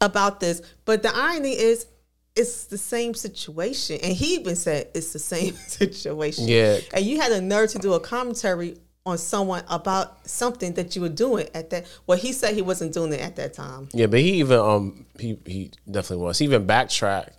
about 0.00 0.40
this. 0.40 0.62
But 0.84 1.02
the 1.02 1.14
irony 1.14 1.52
is, 1.52 1.86
it's 2.34 2.64
the 2.64 2.78
same 2.78 3.14
situation, 3.14 3.98
and 4.02 4.12
he 4.12 4.34
even 4.34 4.56
said 4.56 4.88
it's 4.94 5.12
the 5.12 5.18
same 5.18 5.54
situation. 5.66 6.46
Yeah. 6.48 6.78
and 6.92 7.04
you 7.04 7.20
had 7.20 7.32
a 7.32 7.40
nerve 7.40 7.70
to 7.70 7.78
do 7.78 7.94
a 7.94 8.00
commentary 8.00 8.76
on 9.06 9.16
someone 9.18 9.62
about 9.68 10.28
something 10.28 10.74
that 10.74 10.94
you 10.96 11.02
were 11.02 11.08
doing 11.08 11.48
at 11.54 11.70
that. 11.70 11.86
Well, 12.06 12.18
he 12.18 12.32
said 12.32 12.54
he 12.54 12.62
wasn't 12.62 12.92
doing 12.92 13.12
it 13.12 13.20
at 13.20 13.36
that 13.36 13.54
time. 13.54 13.88
Yeah, 13.92 14.06
but 14.06 14.18
he 14.20 14.40
even 14.40 14.58
um 14.58 15.06
he 15.18 15.38
he 15.46 15.70
definitely 15.90 16.24
was. 16.24 16.38
He 16.38 16.44
even 16.44 16.66
backtracked 16.66 17.38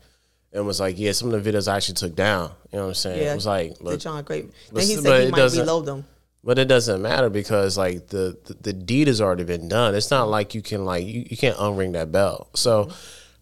and 0.53 0.65
was 0.65 0.79
like, 0.79 0.97
yeah, 0.97 1.11
some 1.11 1.31
of 1.33 1.43
the 1.43 1.51
videos 1.51 1.67
I 1.71 1.75
actually 1.75 1.95
took 1.95 2.15
down. 2.15 2.51
You 2.71 2.77
know 2.79 2.83
what 2.83 2.87
I'm 2.89 2.93
saying? 2.95 3.21
Yeah, 3.21 3.33
It 3.33 3.35
was 3.35 3.45
like, 3.45 3.77
the 3.77 3.83
look, 3.83 3.99
John 3.99 4.23
Gray. 4.23 4.43
but 4.71 4.79
Then 4.79 4.87
he 4.87 4.95
said 4.95 5.25
he 5.25 5.29
might 5.31 5.51
reload 5.51 5.85
them. 5.85 6.05
But 6.43 6.59
it 6.59 6.67
doesn't 6.67 7.01
matter 7.01 7.29
because 7.29 7.77
like 7.77 8.07
the, 8.07 8.37
the 8.45 8.53
the 8.61 8.73
deed 8.73 9.07
has 9.07 9.19
already 9.19 9.43
been 9.43 9.67
done. 9.67 9.95
It's 9.95 10.11
not 10.11 10.29
like 10.29 10.55
you 10.55 10.61
can 10.61 10.85
like 10.85 11.05
you, 11.05 11.25
you 11.29 11.35
can't 11.37 11.57
unring 11.57 11.93
that 11.93 12.11
bell. 12.11 12.49
So 12.55 12.89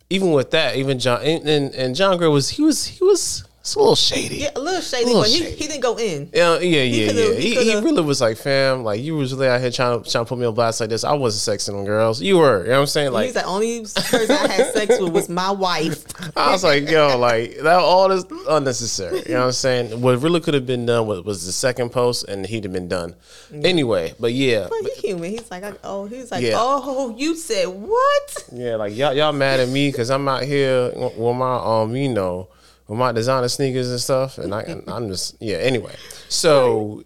even 0.09 0.31
with 0.31 0.51
that, 0.51 0.75
even 0.75 0.99
John 0.99 1.21
and, 1.21 1.47
and, 1.47 1.75
and 1.75 1.95
John 1.95 2.17
Gray 2.17 2.27
was 2.27 2.49
he 2.49 2.61
was 2.61 2.85
he 2.85 3.03
was 3.03 3.43
it's 3.65 3.73
a 3.73 3.79
little 3.79 3.95
shady. 3.95 4.35
Yeah, 4.35 4.51
a 4.55 4.59
little 4.59 4.79
shady, 4.79 5.05
little 5.05 5.21
but 5.21 5.29
he, 5.31 5.39
shady. 5.39 5.55
he 5.55 5.67
didn't 5.67 5.81
go 5.81 5.97
in. 5.97 6.29
Yeah, 6.31 6.59
yeah, 6.59 6.83
yeah, 6.83 7.05
coulda- 7.07 7.33
yeah. 7.33 7.39
he 7.39 7.55
He, 7.55 7.71
he, 7.71 7.75
really 7.77 8.03
was 8.03 8.21
like, 8.21 8.37
fam, 8.37 8.83
like 8.83 9.01
you 9.01 9.15
was 9.15 9.33
really 9.33 9.47
out 9.47 9.59
here 9.59 9.71
trying 9.71 10.03
to 10.03 10.07
trying 10.07 10.23
to 10.23 10.29
put 10.29 10.37
me 10.37 10.45
on 10.45 10.53
blast 10.53 10.81
like 10.81 10.89
this. 10.89 11.03
I 11.03 11.13
wasn't 11.13 11.59
sexing 11.59 11.75
on 11.75 11.83
girls. 11.83 12.21
You 12.21 12.37
were. 12.37 12.59
You 12.61 12.65
know 12.69 12.73
what 12.75 12.79
I'm 12.81 12.85
saying? 12.85 13.11
Like 13.11 13.25
He's 13.25 13.33
the 13.33 13.43
only 13.45 13.79
person 13.81 14.35
I 14.35 14.47
had 14.51 14.71
sex 14.73 14.99
with 14.99 15.13
was 15.13 15.29
my 15.29 15.49
wife. 15.49 16.05
I 16.37 16.51
was 16.51 16.63
like, 16.63 16.87
yo, 16.87 17.17
like 17.17 17.57
that 17.63 17.79
all 17.79 18.11
is 18.11 18.23
unnecessary. 18.47 19.23
You 19.25 19.33
know 19.33 19.39
what 19.39 19.45
I'm 19.47 19.51
saying? 19.53 19.99
What 19.99 20.21
really 20.21 20.41
could 20.41 20.53
have 20.53 20.67
been 20.67 20.85
done 20.85 21.07
was, 21.07 21.23
was 21.23 21.45
the 21.47 21.51
second 21.51 21.89
post, 21.89 22.25
and 22.27 22.45
he'd 22.45 22.65
have 22.65 22.73
been 22.73 22.87
done 22.87 23.15
anyway. 23.51 24.13
But 24.19 24.33
yeah, 24.33 24.67
But 24.69 24.91
he 24.91 25.07
human. 25.07 25.31
He's 25.31 25.49
like, 25.49 25.63
oh, 25.83 26.05
he's 26.05 26.29
like, 26.29 26.43
Yeah. 26.43 26.53
oh, 26.57 27.15
you 27.17 27.35
said 27.35 27.65
what? 27.65 28.47
yeah, 28.51 28.75
like 28.75 28.95
y'all 28.95 29.11
y'all 29.13 29.33
mad 29.33 29.59
at 29.59 29.69
me 29.69 29.89
because 29.89 30.11
I'm 30.11 30.27
out 30.27 30.43
here 30.43 30.91
with 30.95 31.35
my 31.35 31.55
um, 31.81 31.95
you 31.95 32.09
know, 32.09 32.47
with 32.87 32.99
my 32.99 33.11
designer 33.11 33.47
sneakers 33.47 33.89
and 33.89 33.99
stuff, 33.99 34.37
and 34.37 34.53
I, 34.53 34.81
I'm 34.87 35.09
just 35.09 35.35
yeah. 35.39 35.57
Anyway, 35.57 35.95
so 36.29 37.03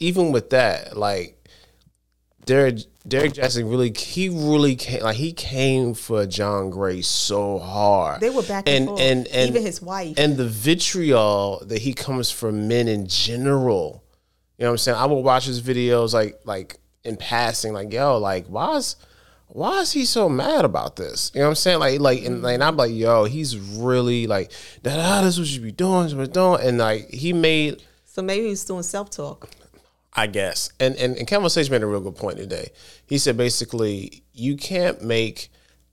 even 0.00 0.32
with 0.32 0.50
that, 0.50 0.96
like 0.96 1.42
Derrick 2.44 2.80
Derrick 3.06 3.32
Jaxn 3.32 3.68
really 3.70 3.92
he 3.96 4.28
really 4.28 4.76
came 4.76 5.02
like 5.02 5.16
he 5.16 5.32
came 5.32 5.94
for 5.94 6.26
John 6.26 6.70
Gray 6.70 7.02
so 7.02 7.58
hard. 7.58 8.20
They 8.20 8.30
were 8.30 8.42
back 8.42 8.68
and, 8.68 8.76
and 8.76 8.86
forth. 8.88 9.00
and 9.00 9.26
and 9.28 9.50
even 9.50 9.62
his 9.62 9.82
wife. 9.82 10.18
and 10.18 10.36
the 10.36 10.48
vitriol 10.48 11.62
that 11.66 11.82
he 11.82 11.94
comes 11.94 12.30
from 12.30 12.68
men 12.68 12.88
in 12.88 13.06
general. 13.06 14.04
You 14.58 14.64
know 14.64 14.70
what 14.70 14.74
I'm 14.74 14.78
saying? 14.78 14.98
I 14.98 15.06
will 15.06 15.22
watch 15.22 15.46
his 15.46 15.62
videos 15.62 16.12
like 16.12 16.40
like 16.44 16.78
in 17.04 17.16
passing, 17.16 17.72
like 17.72 17.92
yo, 17.92 18.18
like 18.18 18.46
why 18.46 18.76
is 18.76 18.96
why 19.52 19.80
is 19.80 19.92
he 19.92 20.06
so 20.06 20.30
mad 20.30 20.64
about 20.64 20.96
this? 20.96 21.30
You 21.34 21.40
know 21.40 21.46
what 21.46 21.50
I'm 21.50 21.54
saying? 21.56 21.78
Like 21.78 22.00
like 22.00 22.24
and, 22.24 22.44
and 22.44 22.64
I'm 22.64 22.76
like 22.76 22.92
yo, 22.92 23.24
he's 23.24 23.58
really 23.58 24.26
like 24.26 24.50
that. 24.82 24.98
Ah, 24.98 25.20
this 25.22 25.34
is 25.34 25.40
what 25.40 25.48
you 25.50 25.60
be 25.60 25.72
doing, 25.72 26.04
this 26.04 26.12
is 26.12 26.16
what 26.16 26.28
you 26.28 26.32
doing, 26.32 26.60
and 26.62 26.78
like 26.78 27.10
he 27.10 27.34
made. 27.34 27.82
so 28.04 28.22
maybe 28.22 28.48
he's 28.48 28.64
doing 28.64 28.82
self 28.82 29.10
talk. 29.10 29.50
I 30.14 30.26
guess. 30.26 30.70
And, 30.80 30.96
and 30.96 31.18
and 31.18 31.26
Kevin 31.26 31.50
Sage 31.50 31.70
made 31.70 31.82
a 31.82 31.86
real 31.86 32.00
good 32.00 32.16
point 32.16 32.38
today. 32.38 32.70
He 33.06 33.18
said 33.18 33.36
basically 33.36 34.24
you 34.32 34.56
can't 34.56 35.02
make 35.02 35.50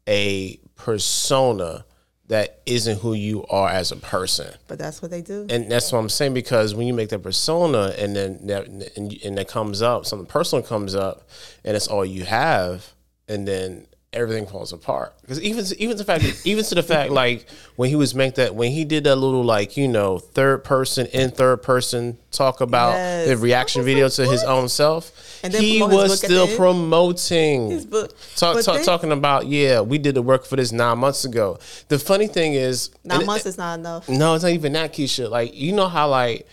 a 0.07 0.57
persona 0.77 1.85
that 2.27 2.61
isn't 2.65 3.01
who 3.01 3.13
you 3.13 3.45
are 3.47 3.69
as 3.69 3.91
a 3.91 3.97
person. 3.97 4.53
But 4.67 4.77
that's 4.79 5.01
what 5.01 5.11
they 5.11 5.21
do. 5.21 5.47
And 5.49 5.69
that's 5.69 5.91
what 5.91 5.99
I'm 5.99 6.09
saying 6.09 6.33
because 6.33 6.75
when 6.75 6.87
you 6.87 6.93
make 6.93 7.09
that 7.09 7.23
persona 7.23 7.93
and 7.97 8.15
then 8.15 8.47
that 8.47 8.67
and, 8.67 9.13
and 9.25 9.37
that 9.37 9.49
comes 9.49 9.81
up, 9.81 10.05
something 10.05 10.27
personal 10.27 10.63
comes 10.63 10.95
up, 10.95 11.27
and 11.65 11.75
it's 11.75 11.87
all 11.87 12.05
you 12.05 12.23
have, 12.23 12.93
and 13.29 13.47
then 13.47 13.85
everything 14.11 14.47
falls 14.47 14.73
apart. 14.73 15.13
Because 15.21 15.39
even 15.41 15.63
even 15.77 15.95
the 15.95 16.03
fact 16.03 16.23
even 16.43 16.63
to 16.65 16.73
the 16.75 16.81
fact 16.83 17.11
like 17.11 17.45
when 17.75 17.89
he 17.89 17.95
was 17.95 18.15
make 18.15 18.35
that 18.35 18.55
when 18.55 18.71
he 18.71 18.83
did 18.83 19.03
that 19.03 19.15
little 19.17 19.43
like 19.43 19.77
you 19.77 19.87
know 19.87 20.17
third 20.17 20.63
person 20.63 21.05
in 21.13 21.29
third 21.29 21.61
person 21.61 22.17
talk 22.31 22.59
about 22.59 22.93
Yes. 22.93 23.27
the 23.27 23.37
reaction 23.37 23.83
video 23.83 24.05
like, 24.05 24.13
to 24.13 24.25
his 24.25 24.43
own 24.43 24.67
self, 24.67 25.11
And 25.43 25.53
then 25.53 25.61
he 25.61 25.79
was 25.83 26.17
still 26.17 26.47
promoting 26.57 27.69
His 27.69 27.85
book. 27.85 28.15
Talk, 28.35 28.63
talk, 28.63 28.81
talking 28.83 29.11
about 29.11 29.45
yeah, 29.45 29.81
we 29.81 29.99
did 29.99 30.15
the 30.15 30.21
work 30.23 30.43
for 30.45 30.55
this 30.55 30.71
nine 30.71 30.97
months 30.97 31.23
ago. 31.23 31.59
The 31.89 31.99
funny 31.99 32.27
thing 32.27 32.53
is, 32.55 32.89
Nine 33.03 33.25
months 33.27 33.45
is 33.45 33.57
not 33.59 33.77
enough. 33.79 34.09
no, 34.09 34.33
it's 34.33 34.43
not 34.43 34.53
even 34.53 34.73
that, 34.73 34.91
Kesha. 34.93 35.29
Like 35.29 35.53
you 35.55 35.71
know 35.73 35.87
how 35.87 36.09
like 36.09 36.47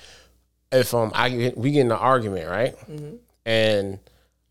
if 0.72 0.92
um 0.92 1.10
I 1.14 1.52
we 1.56 1.70
get 1.70 1.80
in 1.80 1.86
an 1.90 1.92
argument, 1.96 2.50
right, 2.50 2.76
Mm-hmm. 2.86 3.16
and 3.46 3.98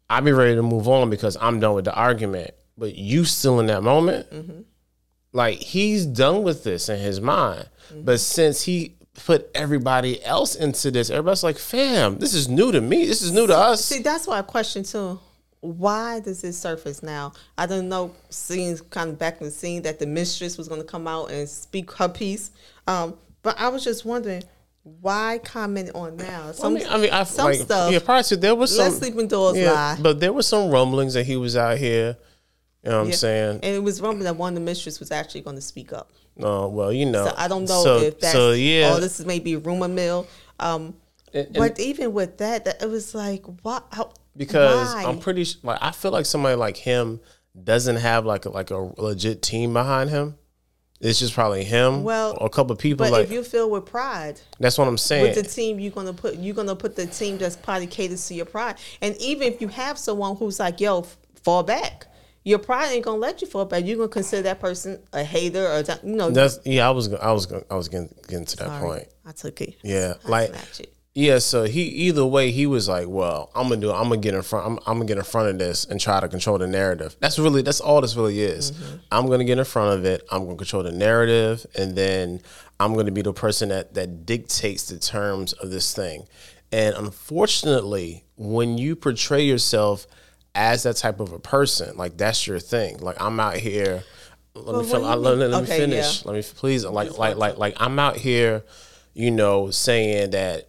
I 0.10 0.20
be 0.22 0.32
ready 0.32 0.56
to 0.56 0.62
move 0.62 0.88
on 0.88 1.10
because 1.10 1.36
I'm 1.40 1.60
done 1.60 1.74
with 1.76 1.86
the 1.86 1.94
argument, 1.96 2.52
but 2.78 2.96
you 2.96 3.26
still 3.26 3.60
in 3.60 3.66
that 3.68 3.84
moment, 3.84 4.30
Mm-hmm. 4.32 4.62
like 5.34 5.58
he's 5.58 6.06
done 6.06 6.44
with 6.44 6.64
this 6.64 6.90
in 6.90 7.00
his 7.00 7.20
mind. 7.22 7.70
Mm-hmm. 7.92 8.04
But 8.04 8.20
since 8.20 8.62
he 8.64 8.96
put 9.26 9.50
everybody 9.56 10.24
else 10.24 10.56
into 10.56 10.92
this, 10.92 11.10
everybody's 11.10 11.44
like, 11.44 11.58
"Fam, 11.58 12.20
this 12.20 12.34
is 12.34 12.48
new 12.50 12.72
to 12.72 12.82
me. 12.82 13.06
This 13.06 13.22
is 13.22 13.32
new 13.32 13.48
to 13.48 13.56
us." 13.58 13.84
See, 13.84 14.02
that's 14.02 14.28
why 14.28 14.40
I 14.40 14.42
question 14.42 14.84
too. 14.84 15.20
Why 15.62 16.20
does 16.20 16.42
this 16.44 16.60
surface 16.60 17.02
now? 17.02 17.34
I 17.58 17.66
don't 17.66 17.90
know. 17.90 18.14
Seeing 18.30 18.78
kind 18.92 19.10
of 19.10 19.18
back 19.18 19.40
in 19.42 19.46
the 19.46 19.52
scene 19.52 19.82
that 19.82 19.98
the 19.98 20.06
mistress 20.06 20.58
was 20.58 20.68
going 20.68 20.82
to 20.82 20.86
come 20.88 21.08
out 21.08 21.32
and 21.32 21.50
speak 21.50 21.92
her 21.94 22.08
piece, 22.10 22.52
um, 22.88 23.16
but 23.42 23.60
I 23.60 23.70
was 23.70 23.84
just 23.84 24.06
wondering 24.06 24.44
why 24.86 25.40
comment 25.44 25.90
on 25.96 26.16
now? 26.16 26.50
I 26.50 26.52
Some, 26.52 26.76
mean, 26.76 26.86
I 26.88 26.98
mean, 26.98 27.10
I 27.12 27.24
some 27.24 27.46
like, 27.46 27.60
stuff. 27.60 27.92
Yeah, 27.92 27.98
prior 28.00 28.22
to 28.22 28.38
there 28.38 28.54
was 28.54 28.76
some 28.76 28.86
Let 28.86 28.94
sleeping 28.94 29.28
doors 29.28 29.58
yeah, 29.58 29.72
lie. 29.72 29.98
but 30.00 30.20
there 30.20 30.32
was 30.32 30.46
some 30.46 30.70
rumblings 30.70 31.16
that 31.16 31.26
he 31.26 31.38
was 31.38 31.58
out 31.58 31.80
here. 31.80 32.16
You 32.84 32.92
know 32.92 33.00
what 33.00 33.08
I'm 33.08 33.14
saying? 33.14 33.62
And 33.64 33.76
it 33.76 33.84
was 33.84 34.00
rumbling 34.00 34.26
that 34.26 34.36
one 34.36 34.54
of 34.54 34.56
the 34.56 34.62
mistress 34.62 35.00
was 35.00 35.10
actually 35.10 35.42
going 35.42 35.56
to 35.56 35.62
speak 35.62 35.92
up. 35.92 36.12
Oh 36.40 36.68
well, 36.68 36.94
you 36.94 37.08
know. 37.08 37.26
So 37.26 37.34
I 37.36 37.48
don't 37.48 37.68
know 37.68 37.84
so, 37.84 37.98
if 37.98 38.20
that's 38.20 38.34
so 38.34 38.52
yeah. 38.52 38.92
oh 38.94 39.00
this 39.00 39.20
is 39.20 39.26
maybe 39.26 39.56
rumor 39.56 39.88
mill. 39.88 40.28
Um, 40.60 40.94
And- 41.34 41.48
and- 41.48 41.56
but 41.56 41.80
even 41.80 42.14
with 42.14 42.38
that, 42.38 42.66
that 42.66 42.84
it 42.84 42.90
was 42.90 43.16
like 43.16 43.44
what? 43.64 43.88
How, 43.92 44.12
because 44.38 44.94
why? 44.94 45.06
I'm 45.06 45.18
pretty 45.18 45.48
like 45.64 45.80
I 45.82 45.92
feel 45.92 46.12
like 46.12 46.28
somebody 46.28 46.56
like 46.56 46.78
him 46.78 47.22
doesn't 47.64 47.96
have 47.96 48.24
like 48.26 48.46
a, 48.46 48.50
like 48.50 48.70
a 48.70 48.78
legit 49.02 49.42
team 49.42 49.74
behind 49.74 50.12
him. 50.12 50.36
It's 51.02 51.20
just 51.20 51.34
probably 51.34 51.64
him. 51.66 52.04
Well, 52.04 52.38
or 52.40 52.48
a 52.48 52.50
couple 52.50 52.72
of 52.72 52.80
people. 52.80 53.06
But 53.06 53.12
like 53.12 53.26
if 53.26 53.32
you 53.32 53.44
feel 53.44 53.70
with 53.70 53.86
pride, 53.86 54.40
that's 54.60 54.78
what 54.78 54.88
I'm 54.88 54.98
saying. 54.98 55.24
with 55.24 55.36
the 55.36 55.44
team 55.44 55.80
you're 55.80 55.92
gonna 55.92 56.14
put 56.14 56.36
you're 56.38 56.56
gonna 56.56 56.76
put 56.76 56.96
the 56.96 57.06
team 57.06 57.38
that's 57.38 57.56
probably 57.58 57.88
caters 57.88 58.26
to 58.28 58.34
your 58.34 58.46
pride 58.46 58.78
and 59.02 59.16
even 59.18 59.52
if 59.52 59.60
you 59.62 59.68
have 59.68 59.98
someone 59.98 60.36
who's 60.38 60.60
like 60.60 60.80
yo 60.80 61.02
f- 61.02 61.18
fall 61.44 61.64
back 61.64 62.08
your 62.44 62.60
pride 62.60 62.92
ain't 62.92 63.04
gonna 63.04 63.18
let 63.18 63.42
you 63.42 63.48
fall 63.48 63.66
back 63.66 63.86
you're 63.86 63.98
gonna 63.98 64.08
consider 64.08 64.44
that 64.44 64.60
person 64.62 65.00
a 65.14 65.24
hater 65.24 65.68
or 65.68 65.84
you 66.04 66.16
know 66.16 66.30
that's 66.32 66.60
yeah. 66.66 66.88
I 66.88 66.92
was 66.92 67.12
I 67.14 67.32
was 67.32 67.52
I 67.70 67.76
was 67.76 67.90
getting, 67.90 68.14
getting 68.28 68.46
to 68.46 68.58
that 68.58 68.68
sorry, 68.68 68.82
point. 68.88 69.08
i 69.26 69.32
took 69.34 69.60
it 69.62 69.76
Yeah, 69.84 70.14
I 70.26 70.30
like. 70.30 70.52
Yeah, 71.18 71.38
so 71.40 71.64
he 71.64 71.84
either 71.84 72.26
way 72.26 72.52
he 72.52 72.66
was 72.68 72.90
like, 72.90 73.08
well, 73.08 73.50
I'm 73.56 73.70
gonna 73.70 73.80
do, 73.80 73.90
I'm 73.92 74.10
gonna 74.10 74.18
get 74.18 74.34
in 74.34 74.42
front, 74.42 74.66
I'm, 74.68 74.80
I'm 74.86 74.98
gonna 74.98 75.06
get 75.06 75.18
in 75.18 75.24
front 75.24 75.48
of 75.48 75.58
this 75.58 75.86
and 75.86 75.98
try 76.00 76.20
to 76.20 76.28
control 76.28 76.58
the 76.58 76.68
narrative. 76.68 77.16
That's 77.22 77.40
really 77.40 77.62
that's 77.62 77.80
all 77.80 78.02
this 78.02 78.18
really 78.18 78.42
is. 78.42 78.74
I'm 79.14 79.28
gonna 79.28 79.46
get 79.46 79.58
in 79.58 79.64
front 79.64 79.98
of 79.98 80.04
it. 80.06 80.24
I'm 80.30 80.44
gonna 80.44 80.58
control 80.58 80.84
the 80.84 80.92
narrative, 80.92 81.66
and 81.74 81.96
then 81.96 82.42
I'm 82.82 82.96
gonna 82.96 83.12
be 83.12 83.22
the 83.22 83.32
person 83.32 83.70
that 83.70 83.94
that 83.94 84.26
dictates 84.26 84.88
the 84.90 85.00
terms 85.00 85.54
of 85.54 85.72
this 85.72 85.94
thing. 85.94 86.28
And 86.74 86.94
unfortunately, 86.98 88.26
when 88.36 88.78
you 88.78 88.98
portray 88.98 89.44
yourself 89.46 90.08
as 90.54 90.84
that 90.84 90.98
type 90.98 91.22
of 91.22 91.32
a 91.32 91.40
person, 91.40 91.96
like 91.96 92.18
that's 92.18 92.46
your 92.46 92.60
thing. 92.60 92.98
Like 92.98 93.22
I'm 93.22 93.40
out 93.40 93.56
here. 93.56 94.04
Let 94.54 94.66
Well, 94.66 94.84
me, 94.84 95.08
I- 95.08 95.16
let, 95.16 95.38
let 95.38 95.62
me 95.64 95.68
finish. 95.68 96.24
yeah. 96.26 96.32
Let 96.32 96.36
me 96.36 96.44
please 96.58 96.84
like 96.86 97.18
like 97.18 97.38
like 97.38 97.58
like 97.58 97.76
I'm 97.78 98.00
out 98.00 98.18
here, 98.18 98.64
you 99.14 99.32
know, 99.32 99.70
saying 99.72 100.32
that 100.32 100.68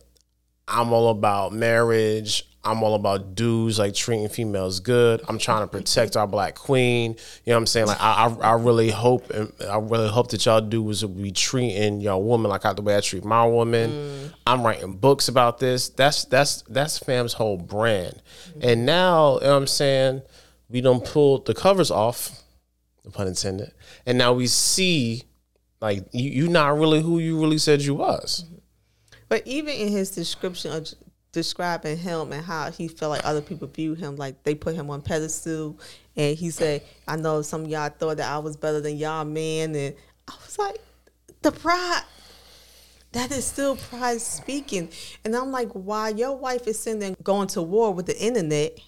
I'm 0.68 0.92
all 0.92 1.08
about 1.10 1.52
marriage. 1.52 2.44
I'm 2.66 2.82
all 2.82 2.96
about 2.96 3.36
dudes 3.36 3.78
like 3.78 3.94
treating 3.94 4.28
females 4.28 4.80
good. 4.80 5.22
I'm 5.28 5.38
trying 5.38 5.62
to 5.62 5.68
protect 5.68 6.16
our 6.16 6.26
black 6.26 6.56
queen. 6.56 7.12
You 7.12 7.52
know 7.52 7.54
what 7.54 7.58
I'm 7.58 7.66
saying? 7.66 7.86
Like 7.86 8.00
I, 8.00 8.26
I, 8.26 8.50
I 8.50 8.52
really 8.54 8.90
hope, 8.90 9.30
and 9.30 9.52
I 9.70 9.78
really 9.78 10.08
hope 10.08 10.30
that 10.30 10.44
y'all 10.44 10.60
dudes 10.60 11.06
will 11.06 11.14
be 11.14 11.30
treating 11.30 12.00
y'all 12.00 12.22
woman 12.22 12.50
like 12.50 12.64
I, 12.64 12.72
the 12.72 12.82
way 12.82 12.96
I 12.96 13.00
treat 13.00 13.24
my 13.24 13.46
woman. 13.46 13.90
Mm. 13.90 14.34
I'm 14.48 14.64
writing 14.64 14.94
books 14.96 15.28
about 15.28 15.58
this. 15.58 15.88
That's 15.90 16.24
that's 16.24 16.62
that's 16.62 16.98
fam's 16.98 17.34
whole 17.34 17.56
brand. 17.56 18.20
And 18.60 18.84
now, 18.84 19.34
you 19.34 19.42
know 19.42 19.52
what 19.52 19.56
I'm 19.58 19.66
saying? 19.68 20.22
We 20.68 20.80
don't 20.80 21.04
pull 21.04 21.38
the 21.38 21.54
covers 21.54 21.92
off, 21.92 22.42
no 23.04 23.12
pun 23.12 23.28
intended. 23.28 23.70
And 24.04 24.18
now 24.18 24.32
we 24.32 24.48
see, 24.48 25.22
like 25.80 26.04
you, 26.12 26.30
you 26.30 26.48
not 26.48 26.76
really 26.76 27.00
who 27.00 27.20
you 27.20 27.40
really 27.40 27.58
said 27.58 27.82
you 27.82 27.94
was. 27.94 28.42
Mm-hmm. 28.44 28.55
But 29.28 29.46
even 29.46 29.74
in 29.74 29.88
his 29.88 30.10
description 30.10 30.72
of 30.72 30.88
describing 31.32 31.98
him 31.98 32.32
and 32.32 32.44
how 32.44 32.70
he 32.70 32.88
felt 32.88 33.10
like 33.10 33.24
other 33.24 33.42
people 33.42 33.68
view 33.68 33.94
him, 33.94 34.16
like 34.16 34.42
they 34.44 34.54
put 34.54 34.74
him 34.74 34.90
on 34.90 35.02
pedestal, 35.02 35.78
and 36.16 36.36
he 36.36 36.50
said, 36.50 36.82
"I 37.06 37.16
know 37.16 37.42
some 37.42 37.66
y'all 37.66 37.90
thought 37.90 38.18
that 38.18 38.30
I 38.30 38.38
was 38.38 38.56
better 38.56 38.80
than 38.80 38.96
y'all, 38.96 39.24
man," 39.24 39.74
and 39.74 39.94
I 40.28 40.34
was 40.44 40.58
like, 40.58 40.80
the 41.42 41.52
pride. 41.52 42.02
That 43.12 43.30
is 43.30 43.46
still 43.46 43.76
pride 43.76 44.20
speaking, 44.20 44.90
and 45.24 45.34
I'm 45.34 45.50
like, 45.50 45.70
why 45.72 46.10
your 46.10 46.36
wife 46.36 46.66
is 46.66 46.78
sitting 46.78 46.98
there 46.98 47.14
going 47.22 47.48
to 47.48 47.62
war 47.62 47.94
with 47.94 48.06
the 48.06 48.18
internet, 48.18 48.78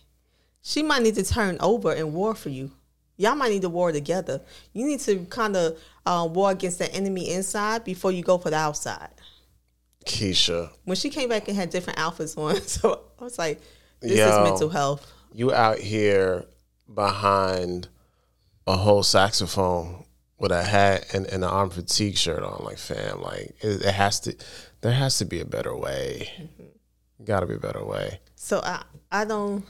she 0.61 0.83
might 0.83 1.03
need 1.03 1.15
to 1.15 1.25
turn 1.25 1.57
over 1.61 1.93
and 1.93 2.13
war 2.13 2.35
for 2.35 2.51
you. 2.51 2.71
Y'all 3.17 3.37
might 3.37 3.51
need 3.51 3.63
to 3.63 3.71
war 3.71 3.91
together. 3.91 4.43
You 4.75 4.87
need 4.87 5.01
to 5.01 5.25
kind 5.27 5.57
of 5.57 5.79
uh, 6.05 6.29
war 6.31 6.51
against 6.51 6.79
the 6.79 6.93
enemy 6.93 7.31
inside 7.31 7.85
before 7.85 8.13
you 8.13 8.23
go 8.23 8.37
for 8.37 8.51
the 8.51 8.57
outside 8.57 9.11
Kesha, 10.09 10.71
when 10.85 10.97
she 10.97 11.11
came 11.11 11.29
back 11.29 11.49
and 11.49 11.57
had 11.57 11.71
different 11.71 11.99
outfits 11.99 12.37
on, 12.37 12.57
so 12.63 13.03
I 13.21 13.25
was 13.25 13.39
like, 13.39 13.61
this 14.01 14.19
Yo. 14.19 14.27
is 14.27 14.51
mental 14.51 14.69
health. 14.69 15.11
you 15.33 15.53
out 15.53 15.79
here 15.79 16.45
behind 16.93 17.89
a 18.67 18.77
whole 18.77 19.03
saxophone 19.03 20.05
with 20.39 20.53
a 20.53 20.63
hat 20.63 21.07
and, 21.13 21.27
and 21.27 21.45
an 21.45 21.51
arm 21.51 21.71
fatigue 21.71 22.17
shirt 22.17 22.43
on, 22.43 22.65
like 22.65 22.79
fam, 22.79 23.21
like 23.21 23.57
it, 23.61 23.83
it 23.85 23.95
has 23.95 24.21
to. 24.21 24.37
There 24.81 24.93
has 24.93 25.19
to 25.19 25.25
be 25.25 25.41
a 25.41 25.45
better 25.45 25.77
way. 25.77 26.31
Mm-hmm. 26.41 27.25
Got 27.25 27.41
to 27.41 27.47
be 27.47 27.55
a 27.55 27.59
better 27.59 27.85
way. 27.85 28.21
So 28.37 28.61
I 28.63 28.85
I 29.11 29.25
don't 29.25 29.65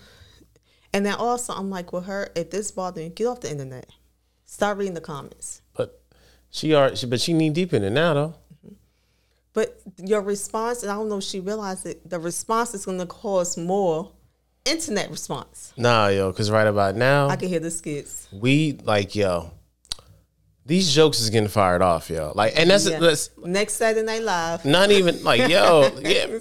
and 0.93 1.05
then 1.05 1.15
also 1.15 1.53
I'm 1.53 1.71
like 1.71 1.93
with 1.93 2.05
her, 2.07 2.31
if 2.35 2.51
this 2.51 2.71
bothering 2.71 3.09
you, 3.09 3.13
get 3.13 3.27
off 3.27 3.41
the 3.41 3.51
internet. 3.51 3.87
Start 4.45 4.79
reading 4.79 4.95
the 4.95 5.01
comments. 5.01 5.63
But 5.75 6.01
she 6.51 6.73
are, 6.75 6.97
she, 6.97 7.07
but 7.07 7.21
she 7.21 7.35
knee 7.35 7.51
deep 7.51 7.75
in 7.75 7.85
it 7.85 7.91
now 7.91 8.15
though. 8.15 8.35
But 9.59 9.77
your 9.97 10.21
response, 10.21 10.85
and 10.85 10.93
I 10.93 10.95
don't 10.95 11.09
know 11.09 11.19
if 11.19 11.25
she 11.25 11.41
realized 11.41 11.85
it, 11.85 12.09
the 12.09 12.21
response 12.21 12.75
is 12.75 12.87
gonna 12.87 13.07
cause 13.07 13.57
more 13.57 14.13
internet 14.65 15.11
response. 15.11 15.73
Nah, 15.77 16.07
yo, 16.07 16.31
because 16.31 16.49
right 16.49 16.69
about 16.69 16.95
now 16.95 17.27
I 17.29 17.35
can 17.35 17.49
hear 17.49 17.59
the 17.59 17.73
skits. 17.73 18.29
we 18.33 18.79
like 18.85 19.17
yo. 19.17 19.51
These 20.65 20.93
jokes 20.95 21.19
is 21.19 21.31
getting 21.31 21.49
fired 21.49 21.83
off, 21.83 22.09
yo. 22.09 22.31
Like, 22.37 22.53
and 22.57 22.71
that's 22.71 22.89
Yeah. 22.89 23.01
that's 23.01 23.31
Next 23.45 23.75
Saturday 23.75 24.07
Night 24.07 24.23
Live. 24.23 24.65
not 24.65 24.93
even 24.93 25.25
like 25.25 25.49
yo. 25.51 25.91
Yeah, 26.03 26.39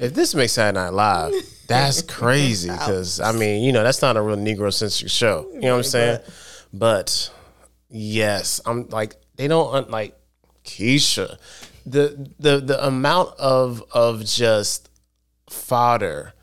if 0.00 0.12
this 0.12 0.34
makes 0.34 0.54
Saturday 0.54 0.74
Night 0.80 0.92
Live, 0.92 1.34
that's 1.68 2.02
crazy. 2.18 2.68
Because 2.68 3.20
I 3.20 3.30
mean, 3.30 3.62
you 3.62 3.70
know, 3.70 3.84
that's 3.84 4.02
not 4.02 4.16
a 4.16 4.20
real 4.22 4.36
Negro 4.36 4.74
centric 4.74 5.08
show. 5.08 5.46
You 5.52 5.60
know 5.60 5.70
what 5.74 5.76
I'm 5.76 5.82
saying? 5.84 6.18
But 6.72 7.30
yes, 7.88 8.60
I'm 8.66 8.88
like 8.88 9.14
they 9.36 9.46
don't 9.46 9.88
like 9.88 10.16
Kesha. 10.64 11.38
The 11.86 12.30
the 12.38 12.60
the 12.60 12.86
amount 12.86 13.38
of 13.38 13.82
of 13.92 14.24
just 14.24 14.88
fodder 15.48 16.34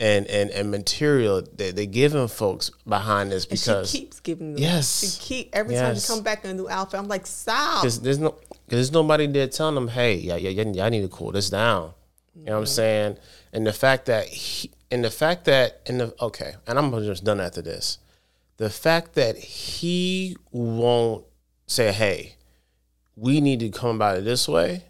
and 0.00 0.26
and 0.28 0.50
and 0.50 0.70
material 0.70 1.42
that 1.56 1.76
they 1.76 1.86
giving 1.86 2.26
folks 2.26 2.70
behind 2.88 3.30
this 3.30 3.44
because 3.44 3.90
she 3.90 4.00
keeps 4.00 4.18
giving 4.20 4.54
them. 4.54 4.62
Yes. 4.62 5.18
She 5.18 5.20
keep 5.20 5.50
every 5.54 5.74
time 5.74 5.94
Yes. 5.94 6.08
you 6.08 6.14
come 6.14 6.24
back 6.24 6.44
in 6.44 6.50
a 6.50 6.54
new 6.54 6.68
outfit. 6.68 6.98
I'm 6.98 7.06
like, 7.08 7.26
stop. 7.26 7.82
Cause 7.82 8.00
there's 8.00 8.18
no, 8.18 8.30
cause 8.30 8.48
there's 8.68 8.92
nobody 8.92 9.26
there 9.26 9.46
telling 9.46 9.74
them, 9.74 9.88
hey, 9.88 10.14
yeah, 10.14 10.36
yeah, 10.36 10.50
yeah, 10.50 10.62
y'all 10.62 10.90
need 10.90 11.02
to 11.02 11.08
cool 11.08 11.32
this 11.32 11.50
down. 11.50 11.92
You 12.34 12.46
know 12.46 12.52
what 12.52 12.58
I'm 12.58 12.64
mm-hmm. 12.64 12.70
saying? 12.70 13.18
And 13.52 13.66
the 13.66 13.72
fact 13.72 14.06
that, 14.06 14.26
he, 14.28 14.70
and 14.90 15.04
the 15.04 15.10
fact 15.10 15.44
that, 15.44 15.82
and 15.86 16.00
the 16.00 16.14
okay, 16.20 16.54
and 16.66 16.78
I'm 16.78 16.90
just 17.04 17.24
done 17.24 17.40
after 17.40 17.60
this. 17.60 17.98
The 18.56 18.70
fact 18.70 19.14
that 19.14 19.36
he 19.36 20.36
won't 20.50 21.24
say, 21.66 21.92
hey, 21.92 22.36
we 23.16 23.40
need 23.40 23.60
to 23.60 23.68
come 23.70 23.96
about 23.96 24.18
it 24.18 24.24
this 24.24 24.48
way. 24.48 24.84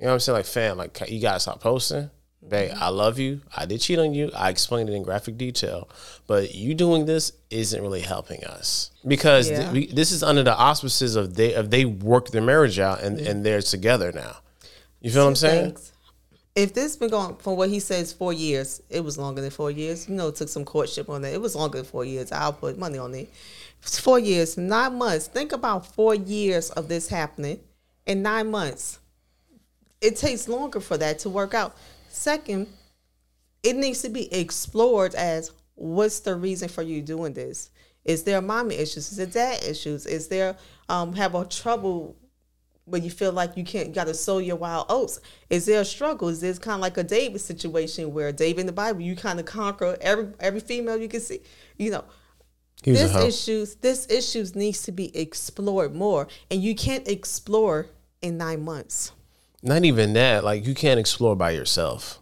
You 0.00 0.06
know 0.06 0.12
what 0.12 0.14
I'm 0.14 0.20
saying? 0.20 0.36
Like, 0.38 0.46
fam, 0.46 0.78
like 0.78 1.10
you 1.10 1.20
gotta 1.20 1.40
stop 1.40 1.60
posting. 1.60 2.10
Babe, 2.48 2.70
mm-hmm. 2.70 2.82
I 2.82 2.88
love 2.88 3.18
you. 3.18 3.42
I 3.54 3.66
did 3.66 3.82
cheat 3.82 3.98
on 3.98 4.14
you. 4.14 4.30
I 4.34 4.48
explained 4.48 4.88
it 4.88 4.94
in 4.94 5.02
graphic 5.02 5.36
detail, 5.36 5.90
but 6.26 6.54
you 6.54 6.72
doing 6.74 7.04
this 7.04 7.32
isn't 7.50 7.82
really 7.82 8.00
helping 8.00 8.42
us 8.44 8.92
because 9.06 9.48
th- 9.48 9.70
we, 9.72 9.86
this 9.88 10.10
is 10.10 10.22
under 10.22 10.42
the 10.42 10.56
auspices 10.56 11.16
of 11.16 11.34
they 11.34 11.52
of 11.52 11.70
they 11.70 11.84
work 11.84 12.28
their 12.28 12.40
marriage 12.40 12.78
out 12.78 13.02
and, 13.02 13.18
mm-hmm. 13.18 13.26
and 13.26 13.44
they're 13.44 13.60
together 13.60 14.10
now. 14.10 14.38
You 15.02 15.10
feel 15.10 15.24
what 15.24 15.28
I'm 15.28 15.36
saying? 15.36 15.76
If 16.56 16.72
this 16.72 16.96
been 16.96 17.10
going 17.10 17.36
from 17.36 17.56
what 17.56 17.68
he 17.68 17.78
says 17.78 18.10
four 18.10 18.32
years, 18.32 18.82
it 18.88 19.04
was 19.04 19.18
longer 19.18 19.42
than 19.42 19.50
four 19.50 19.70
years. 19.70 20.08
You 20.08 20.14
know, 20.14 20.28
it 20.28 20.36
took 20.36 20.48
some 20.48 20.64
courtship 20.64 21.10
on 21.10 21.20
that. 21.22 21.34
It 21.34 21.42
was 21.42 21.54
longer 21.54 21.76
than 21.76 21.86
four 21.86 22.06
years. 22.06 22.32
I'll 22.32 22.54
put 22.54 22.78
money 22.78 22.96
on 22.96 23.14
it. 23.14 23.30
It's 23.82 24.00
four 24.00 24.18
years, 24.18 24.56
nine 24.56 24.96
months. 24.96 25.26
Think 25.26 25.52
about 25.52 25.86
four 25.94 26.14
years 26.14 26.70
of 26.70 26.88
this 26.88 27.08
happening 27.08 27.60
in 28.06 28.22
nine 28.22 28.50
months. 28.50 28.98
It 30.00 30.16
takes 30.16 30.48
longer 30.48 30.80
for 30.80 30.96
that 30.98 31.18
to 31.20 31.28
work 31.30 31.54
out. 31.54 31.76
Second, 32.08 32.66
it 33.62 33.76
needs 33.76 34.02
to 34.02 34.08
be 34.08 34.32
explored 34.32 35.14
as 35.14 35.52
what's 35.74 36.20
the 36.20 36.34
reason 36.34 36.68
for 36.68 36.82
you 36.82 37.02
doing 37.02 37.34
this? 37.34 37.70
Is 38.04 38.22
there 38.24 38.40
mommy 38.40 38.76
issues? 38.76 39.10
Is 39.10 39.18
there 39.18 39.26
dad 39.26 39.62
issues? 39.64 40.06
Is 40.06 40.28
there 40.28 40.56
um 40.88 41.12
have 41.14 41.34
a 41.34 41.44
trouble 41.44 42.16
where 42.86 43.00
you 43.00 43.10
feel 43.10 43.32
like 43.32 43.56
you 43.56 43.64
can't 43.64 43.94
got 43.94 44.06
to 44.06 44.14
sow 44.14 44.38
your 44.38 44.56
wild 44.56 44.86
oats? 44.88 45.20
Is 45.48 45.66
there 45.66 45.82
a 45.82 45.84
struggle? 45.84 46.28
Is 46.28 46.40
this 46.40 46.58
kind 46.58 46.76
of 46.76 46.80
like 46.80 46.96
a 46.96 47.04
David 47.04 47.40
situation 47.40 48.12
where 48.12 48.32
David 48.32 48.60
in 48.60 48.66
the 48.66 48.72
Bible 48.72 49.02
you 49.02 49.14
kind 49.16 49.38
of 49.38 49.46
conquer 49.46 49.96
every 50.00 50.28
every 50.40 50.60
female 50.60 50.96
you 50.96 51.08
can 51.08 51.20
see? 51.20 51.40
You 51.76 51.90
know, 51.90 52.04
He 52.82 52.92
was 52.92 53.02
a 53.02 53.08
this 53.08 53.16
issues 53.16 53.74
this 53.76 54.06
issues 54.10 54.54
needs 54.54 54.82
to 54.84 54.92
be 54.92 55.14
explored 55.16 55.94
more, 55.94 56.26
and 56.50 56.62
you 56.62 56.74
can't 56.74 57.06
explore 57.06 57.86
in 58.22 58.38
nine 58.38 58.62
months. 58.64 59.12
Not 59.62 59.84
even 59.84 60.14
that. 60.14 60.44
Like 60.44 60.66
you 60.66 60.74
can't 60.74 61.00
explore 61.00 61.36
by 61.36 61.50
yourself. 61.50 62.18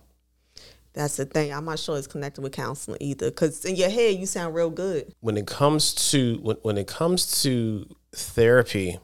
That's 0.92 1.16
the 1.16 1.26
thing. 1.26 1.52
I'm 1.52 1.64
not 1.64 1.78
sure 1.78 1.96
it's 1.96 2.08
connected 2.08 2.40
with 2.40 2.52
counseling 2.52 2.98
either, 3.00 3.30
because 3.30 3.64
in 3.64 3.76
your 3.76 3.90
head 3.90 4.16
you 4.16 4.26
sound 4.26 4.54
real 4.54 4.70
good. 4.70 5.14
when 5.20 5.36
it 5.36 5.46
comes 5.46 5.94
to 6.10 6.38
when, 6.42 6.56
when 6.62 6.78
it 6.78 6.88
comes 6.88 7.42
to 7.42 7.86
therapy 8.12 8.98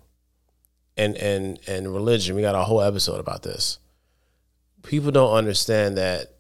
and 0.97 1.17
and 1.17 1.59
and 1.67 1.93
religion 1.93 2.37
we 2.37 2.43
got 2.43 2.55
a 2.55 2.65
whole 2.65 2.81
episode 2.81 3.21
about 3.21 3.43
this 3.43 3.79
people 4.83 5.11
don't 5.11 5.35
understand 5.35 5.97
that 5.97 6.35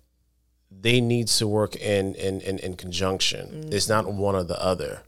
they 0.71 1.01
need 1.01 1.29
to 1.29 1.47
work 1.47 1.77
in 1.77 2.15
in 2.15 2.41
in, 2.41 2.59
in 2.59 2.75
conjunction 2.75 3.65
mm. 3.65 3.73
it's 3.73 3.89
not 3.89 4.13
one 4.13 4.35
or 4.35 4.45
the 4.45 4.61
other 4.63 5.03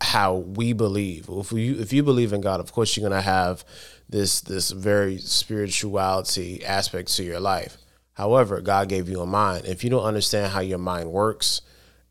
how 0.00 0.34
we 0.34 0.72
believe 0.72 1.28
if 1.28 1.52
you 1.52 1.78
if 1.78 1.92
you 1.92 2.02
believe 2.02 2.32
in 2.32 2.40
god 2.40 2.60
of 2.60 2.72
course 2.72 2.96
you're 2.96 3.08
going 3.08 3.16
to 3.16 3.22
have 3.24 3.64
this 4.08 4.40
this 4.40 4.70
very 4.70 5.18
spirituality 5.18 6.64
aspect 6.64 7.14
to 7.16 7.24
your 7.24 7.40
life. 7.40 7.76
However 8.14 8.60
god 8.60 8.88
gave 8.88 9.08
you 9.08 9.20
a 9.20 9.26
mind. 9.26 9.66
If 9.66 9.84
you 9.84 9.90
don't 9.90 10.04
understand 10.04 10.52
how 10.52 10.60
your 10.60 10.78
mind 10.78 11.10
works 11.10 11.62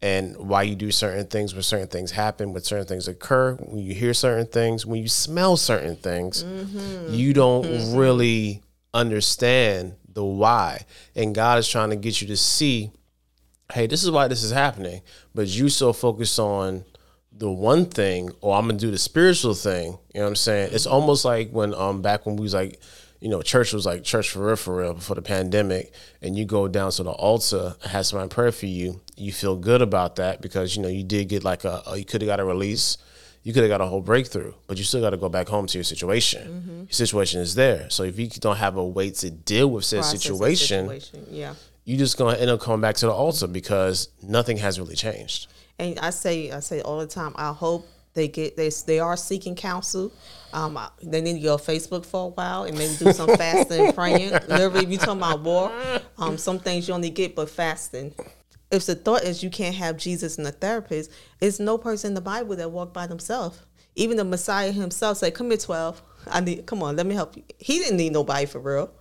and 0.01 0.38
why 0.38 0.63
you 0.63 0.75
do 0.75 0.91
certain 0.91 1.25
things 1.25 1.53
when 1.53 1.63
certain 1.63 1.88
things 1.88 2.12
happen 2.12 2.53
when 2.53 2.62
certain 2.62 2.86
things 2.86 3.08
occur 3.08 3.55
when 3.55 3.81
you 3.81 3.93
hear 3.93 4.13
certain 4.13 4.45
things 4.45 4.86
when 4.86 5.01
you 5.01 5.08
smell 5.08 5.58
certain 5.58 5.95
things 5.95 6.43
mm-hmm. 6.43 7.13
you 7.13 7.34
don't 7.34 7.65
mm-hmm. 7.65 7.97
really 7.97 8.62
understand 8.93 9.95
the 10.13 10.23
why. 10.23 10.86
And 11.15 11.34
god 11.34 11.60
is 11.60 11.67
trying 11.67 11.89
to 11.89 11.95
get 11.95 12.21
you 12.21 12.27
to 12.27 12.38
see 12.38 12.91
hey 13.73 13.88
this 13.88 14.03
is 14.03 14.12
why 14.12 14.27
this 14.27 14.43
is 14.43 14.51
happening 14.51 15.01
but 15.34 15.47
you 15.47 15.69
so 15.69 15.91
focused 15.91 16.39
on 16.39 16.84
the 17.38 17.52
one 17.52 17.86
thing 17.86 18.32
or 18.41 18.56
i'm 18.56 18.67
gonna 18.67 18.80
do 18.80 18.91
the 18.91 18.98
spiritual 18.98 19.54
thing 19.54 19.98
you 20.13 20.19
know 20.19 20.24
what 20.24 20.28
i'm 20.28 20.36
saying 20.36 20.69
it's 20.71 20.86
almost 20.86 21.26
like 21.26 21.50
when 21.52 21.74
um 21.74 22.02
back 22.02 22.26
when 22.26 22.36
we 22.36 22.43
was 22.43 22.54
like 22.54 22.80
you 23.26 23.32
know, 23.32 23.41
church 23.41 23.74
was 23.74 23.88
like 23.88 24.04
church 24.04 24.30
for 24.30 24.45
real, 24.45 24.56
for 24.56 24.76
real 24.78 24.93
before 24.93 25.15
the 25.15 25.21
pandemic, 25.24 25.91
and 26.21 26.38
you 26.38 26.45
go 26.45 26.67
down 26.67 26.91
to 26.91 27.02
the 27.02 27.10
altar, 27.10 27.76
have 27.84 28.06
somebody 28.06 28.30
pray 28.30 28.52
for 28.52 28.67
you, 28.67 29.02
you 29.15 29.32
feel 29.32 29.56
good 29.56 29.82
about 29.82 30.17
that 30.17 30.41
because 30.41 30.76
you 30.76 30.84
know 30.84 30.89
you 30.89 31.04
did 31.04 31.30
get 31.30 31.43
like 31.43 31.63
a, 31.63 31.82
a 31.88 31.98
you 31.98 32.06
could 32.06 32.21
have 32.21 32.28
got 32.28 32.39
a 32.39 32.45
release, 32.45 33.00
you 33.41 33.52
could 33.52 33.63
have 33.63 33.69
got 33.69 33.82
a 33.82 33.86
whole 33.88 34.02
breakthrough, 34.02 34.54
but 34.67 34.78
you 34.78 34.84
still 34.84 35.02
got 35.02 35.10
to 35.10 35.17
go 35.17 35.28
back 35.28 35.48
home 35.48 35.65
to 35.65 35.78
your 35.78 35.84
situation. 35.84 36.48
Mm-hmm. 36.48 36.78
Your 36.82 36.91
situation 36.91 37.41
is 37.41 37.56
there, 37.56 37.89
so 37.89 38.04
if 38.04 38.19
you 38.19 38.28
don't 38.28 38.58
have 38.58 38.78
a 38.78 38.86
way 38.86 39.10
to 39.10 39.32
deal 39.32 39.71
with 39.71 39.86
said 39.86 40.06
situation, 40.06 40.89
situation. 40.89 41.26
Yeah. 41.32 41.56
you 41.84 41.98
just 41.98 42.17
gonna 42.17 42.38
end 42.38 42.52
up 42.52 42.60
coming 42.60 42.82
back 42.82 42.95
to 42.98 43.08
the 43.08 43.12
altar 43.12 43.48
because 43.48 44.10
nothing 44.21 44.58
has 44.58 44.80
really 44.80 44.95
changed. 44.95 45.48
And 45.80 46.00
I 46.00 46.10
say, 46.12 46.52
I 46.52 46.60
say 46.62 46.82
all 46.82 47.00
the 47.00 47.08
time. 47.08 47.34
I 47.36 47.52
hope 47.52 47.88
they 48.14 48.28
get 48.30 48.56
they 48.56 48.70
they 48.88 49.00
are 49.00 49.18
seeking 49.18 49.56
counsel. 49.56 50.12
Um, 50.54 50.78
I- 50.78 50.90
they 51.04 51.22
need 51.22 51.34
to 51.34 51.40
go 51.42 51.58
Facebook 51.58 52.06
for 52.06 52.26
a 52.26 52.30
while 52.30 52.64
and 52.64 52.78
maybe 52.78 52.96
do 52.98 53.12
some 53.12 53.28
fasting 53.36 53.88
and 53.88 53.96
praying. 53.96 54.32
Literally, 54.48 54.84
if 54.86 54.90
you 54.90 54.98
talking 54.98 55.18
about 55.22 55.42
war, 55.42 55.72
um, 56.18 56.38
some 56.38 56.60
things 56.60 56.88
you 56.88 56.94
only 56.94 57.10
get 57.10 57.36
but 57.36 57.50
fasting. 57.50 58.14
If 58.72 58.86
the 58.86 58.96
thought 58.96 59.24
is 59.24 59.44
you 59.44 59.50
can't 59.50 59.76
have 59.76 59.98
Jesus 59.98 60.38
and 60.38 60.48
a 60.48 60.52
therapist, 60.52 61.12
it's 61.42 61.60
no 61.60 61.78
person 61.78 62.10
in 62.12 62.14
the 62.16 62.22
Bible 62.22 62.56
that 62.56 62.72
walked 62.72 62.94
by 62.94 63.06
themselves. 63.06 63.60
Even 63.96 64.18
the 64.18 64.24
Messiah 64.26 64.72
himself 64.72 65.18
said, 65.18 65.34
"Come 65.34 65.50
here, 65.50 65.58
twelve. 65.58 66.02
I 66.28 66.40
need. 66.40 66.66
Come 66.66 66.84
on, 66.84 66.96
let 66.96 67.06
me 67.06 67.16
help 67.16 67.36
you." 67.38 67.44
He 67.60 67.80
didn't 67.80 67.98
need 67.98 68.14
nobody 68.14 68.46
for 68.46 68.60
real. 68.60 68.92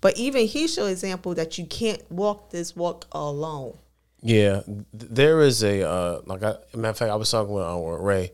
But 0.00 0.16
even 0.18 0.46
he 0.46 0.66
showed 0.66 0.86
example 0.86 1.34
that 1.34 1.58
you 1.58 1.66
can't 1.66 2.02
walk 2.10 2.50
this 2.50 2.74
walk 2.74 3.06
alone. 3.12 3.78
Yeah, 4.24 4.62
there 4.94 5.42
is 5.42 5.62
a 5.62 5.86
uh, 5.86 6.20
like. 6.24 6.42
I, 6.42 6.56
matter 6.74 6.88
of 6.88 6.96
fact, 6.98 7.10
I 7.10 7.16
was 7.16 7.30
talking 7.30 7.52
with 7.52 7.62
uh, 7.62 7.76
with 7.76 8.00
Ray. 8.00 8.32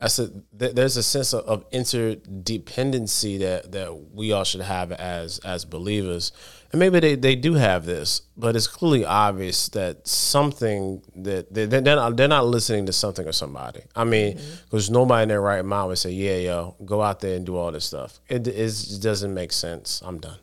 I 0.00 0.08
said 0.08 0.42
th- 0.58 0.74
there's 0.74 0.96
a 0.96 1.02
sense 1.02 1.32
of, 1.32 1.44
of 1.44 1.70
interdependency 1.70 3.38
that 3.38 3.70
that 3.70 4.12
we 4.12 4.32
all 4.32 4.42
should 4.42 4.62
have 4.62 4.90
as 4.90 5.38
as 5.38 5.64
believers, 5.64 6.32
and 6.72 6.80
maybe 6.80 6.98
they, 6.98 7.14
they 7.14 7.36
do 7.36 7.54
have 7.54 7.86
this, 7.86 8.22
but 8.36 8.56
it's 8.56 8.66
clearly 8.66 9.04
obvious 9.04 9.68
that 9.68 10.08
something 10.08 11.04
that 11.14 11.54
they, 11.54 11.66
they're 11.66 11.82
not 11.82 12.16
they're 12.16 12.26
not 12.26 12.46
listening 12.46 12.86
to 12.86 12.92
something 12.92 13.24
or 13.28 13.32
somebody. 13.32 13.82
I 13.94 14.02
mean, 14.02 14.40
because 14.64 14.90
nobody 14.90 15.22
in 15.22 15.28
their 15.28 15.40
right 15.40 15.64
mind 15.64 15.86
would 15.86 15.98
say, 15.98 16.10
"Yeah, 16.10 16.38
yo, 16.38 16.76
go 16.84 17.00
out 17.00 17.20
there 17.20 17.36
and 17.36 17.46
do 17.46 17.56
all 17.56 17.70
this 17.70 17.84
stuff." 17.84 18.18
It, 18.28 18.48
it 18.48 18.98
doesn't 19.00 19.32
make 19.32 19.52
sense. 19.52 20.02
I'm 20.04 20.18
done. 20.18 20.38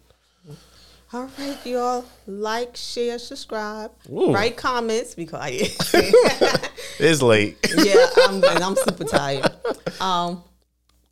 All 1.12 1.28
right, 1.40 1.66
y'all. 1.66 2.06
Like, 2.28 2.76
share, 2.76 3.18
subscribe, 3.18 3.92
Ooh. 4.12 4.32
write 4.32 4.58
comments. 4.58 5.16
Be 5.16 5.26
quiet. 5.26 5.76
It's 7.02 7.22
late. 7.22 7.58
yeah, 7.78 8.08
I'm, 8.28 8.44
and 8.44 8.62
I'm 8.62 8.76
super 8.76 9.06
tired. 9.06 9.50
Um, 10.02 10.44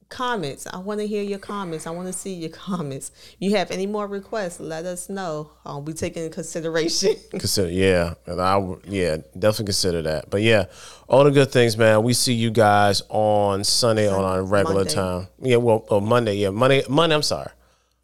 comments. 0.09 0.67
I 0.67 0.79
want 0.79 0.99
to 0.99 1.07
hear 1.07 1.23
your 1.23 1.39
comments. 1.39 1.87
I 1.87 1.91
want 1.91 2.07
to 2.07 2.13
see 2.13 2.33
your 2.33 2.49
comments. 2.49 3.11
You 3.39 3.55
have 3.55 3.71
any 3.71 3.85
more 3.87 4.05
requests? 4.05 4.59
Let 4.59 4.85
us 4.85 5.09
know. 5.09 5.51
Um, 5.65 5.85
we 5.85 5.93
take 5.93 6.17
into 6.17 6.29
consideration. 6.29 7.15
Consider, 7.31 7.69
yeah, 7.69 8.15
and 8.25 8.41
I, 8.41 8.61
yeah, 8.85 9.17
definitely 9.39 9.65
consider 9.65 10.01
that. 10.03 10.29
But 10.29 10.41
yeah, 10.41 10.65
all 11.07 11.23
the 11.23 11.31
good 11.31 11.51
things, 11.51 11.77
man. 11.77 12.03
We 12.03 12.13
see 12.13 12.33
you 12.33 12.51
guys 12.51 13.01
on 13.07 13.63
Sunday 13.63 14.09
on 14.09 14.23
our 14.23 14.43
regular 14.43 14.83
Monday. 14.83 14.93
time. 14.93 15.27
Yeah, 15.41 15.57
well, 15.57 15.85
oh, 15.89 16.01
Monday, 16.01 16.35
yeah, 16.35 16.49
Monday, 16.49 16.83
Monday. 16.89 17.15
I'm 17.15 17.23
sorry, 17.23 17.51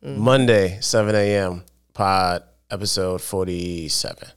Monday, 0.01 0.77
seven 0.79 1.15
a.m. 1.15 1.63
Pod 1.93 2.43
episode 2.71 3.21
forty-seven. 3.21 4.29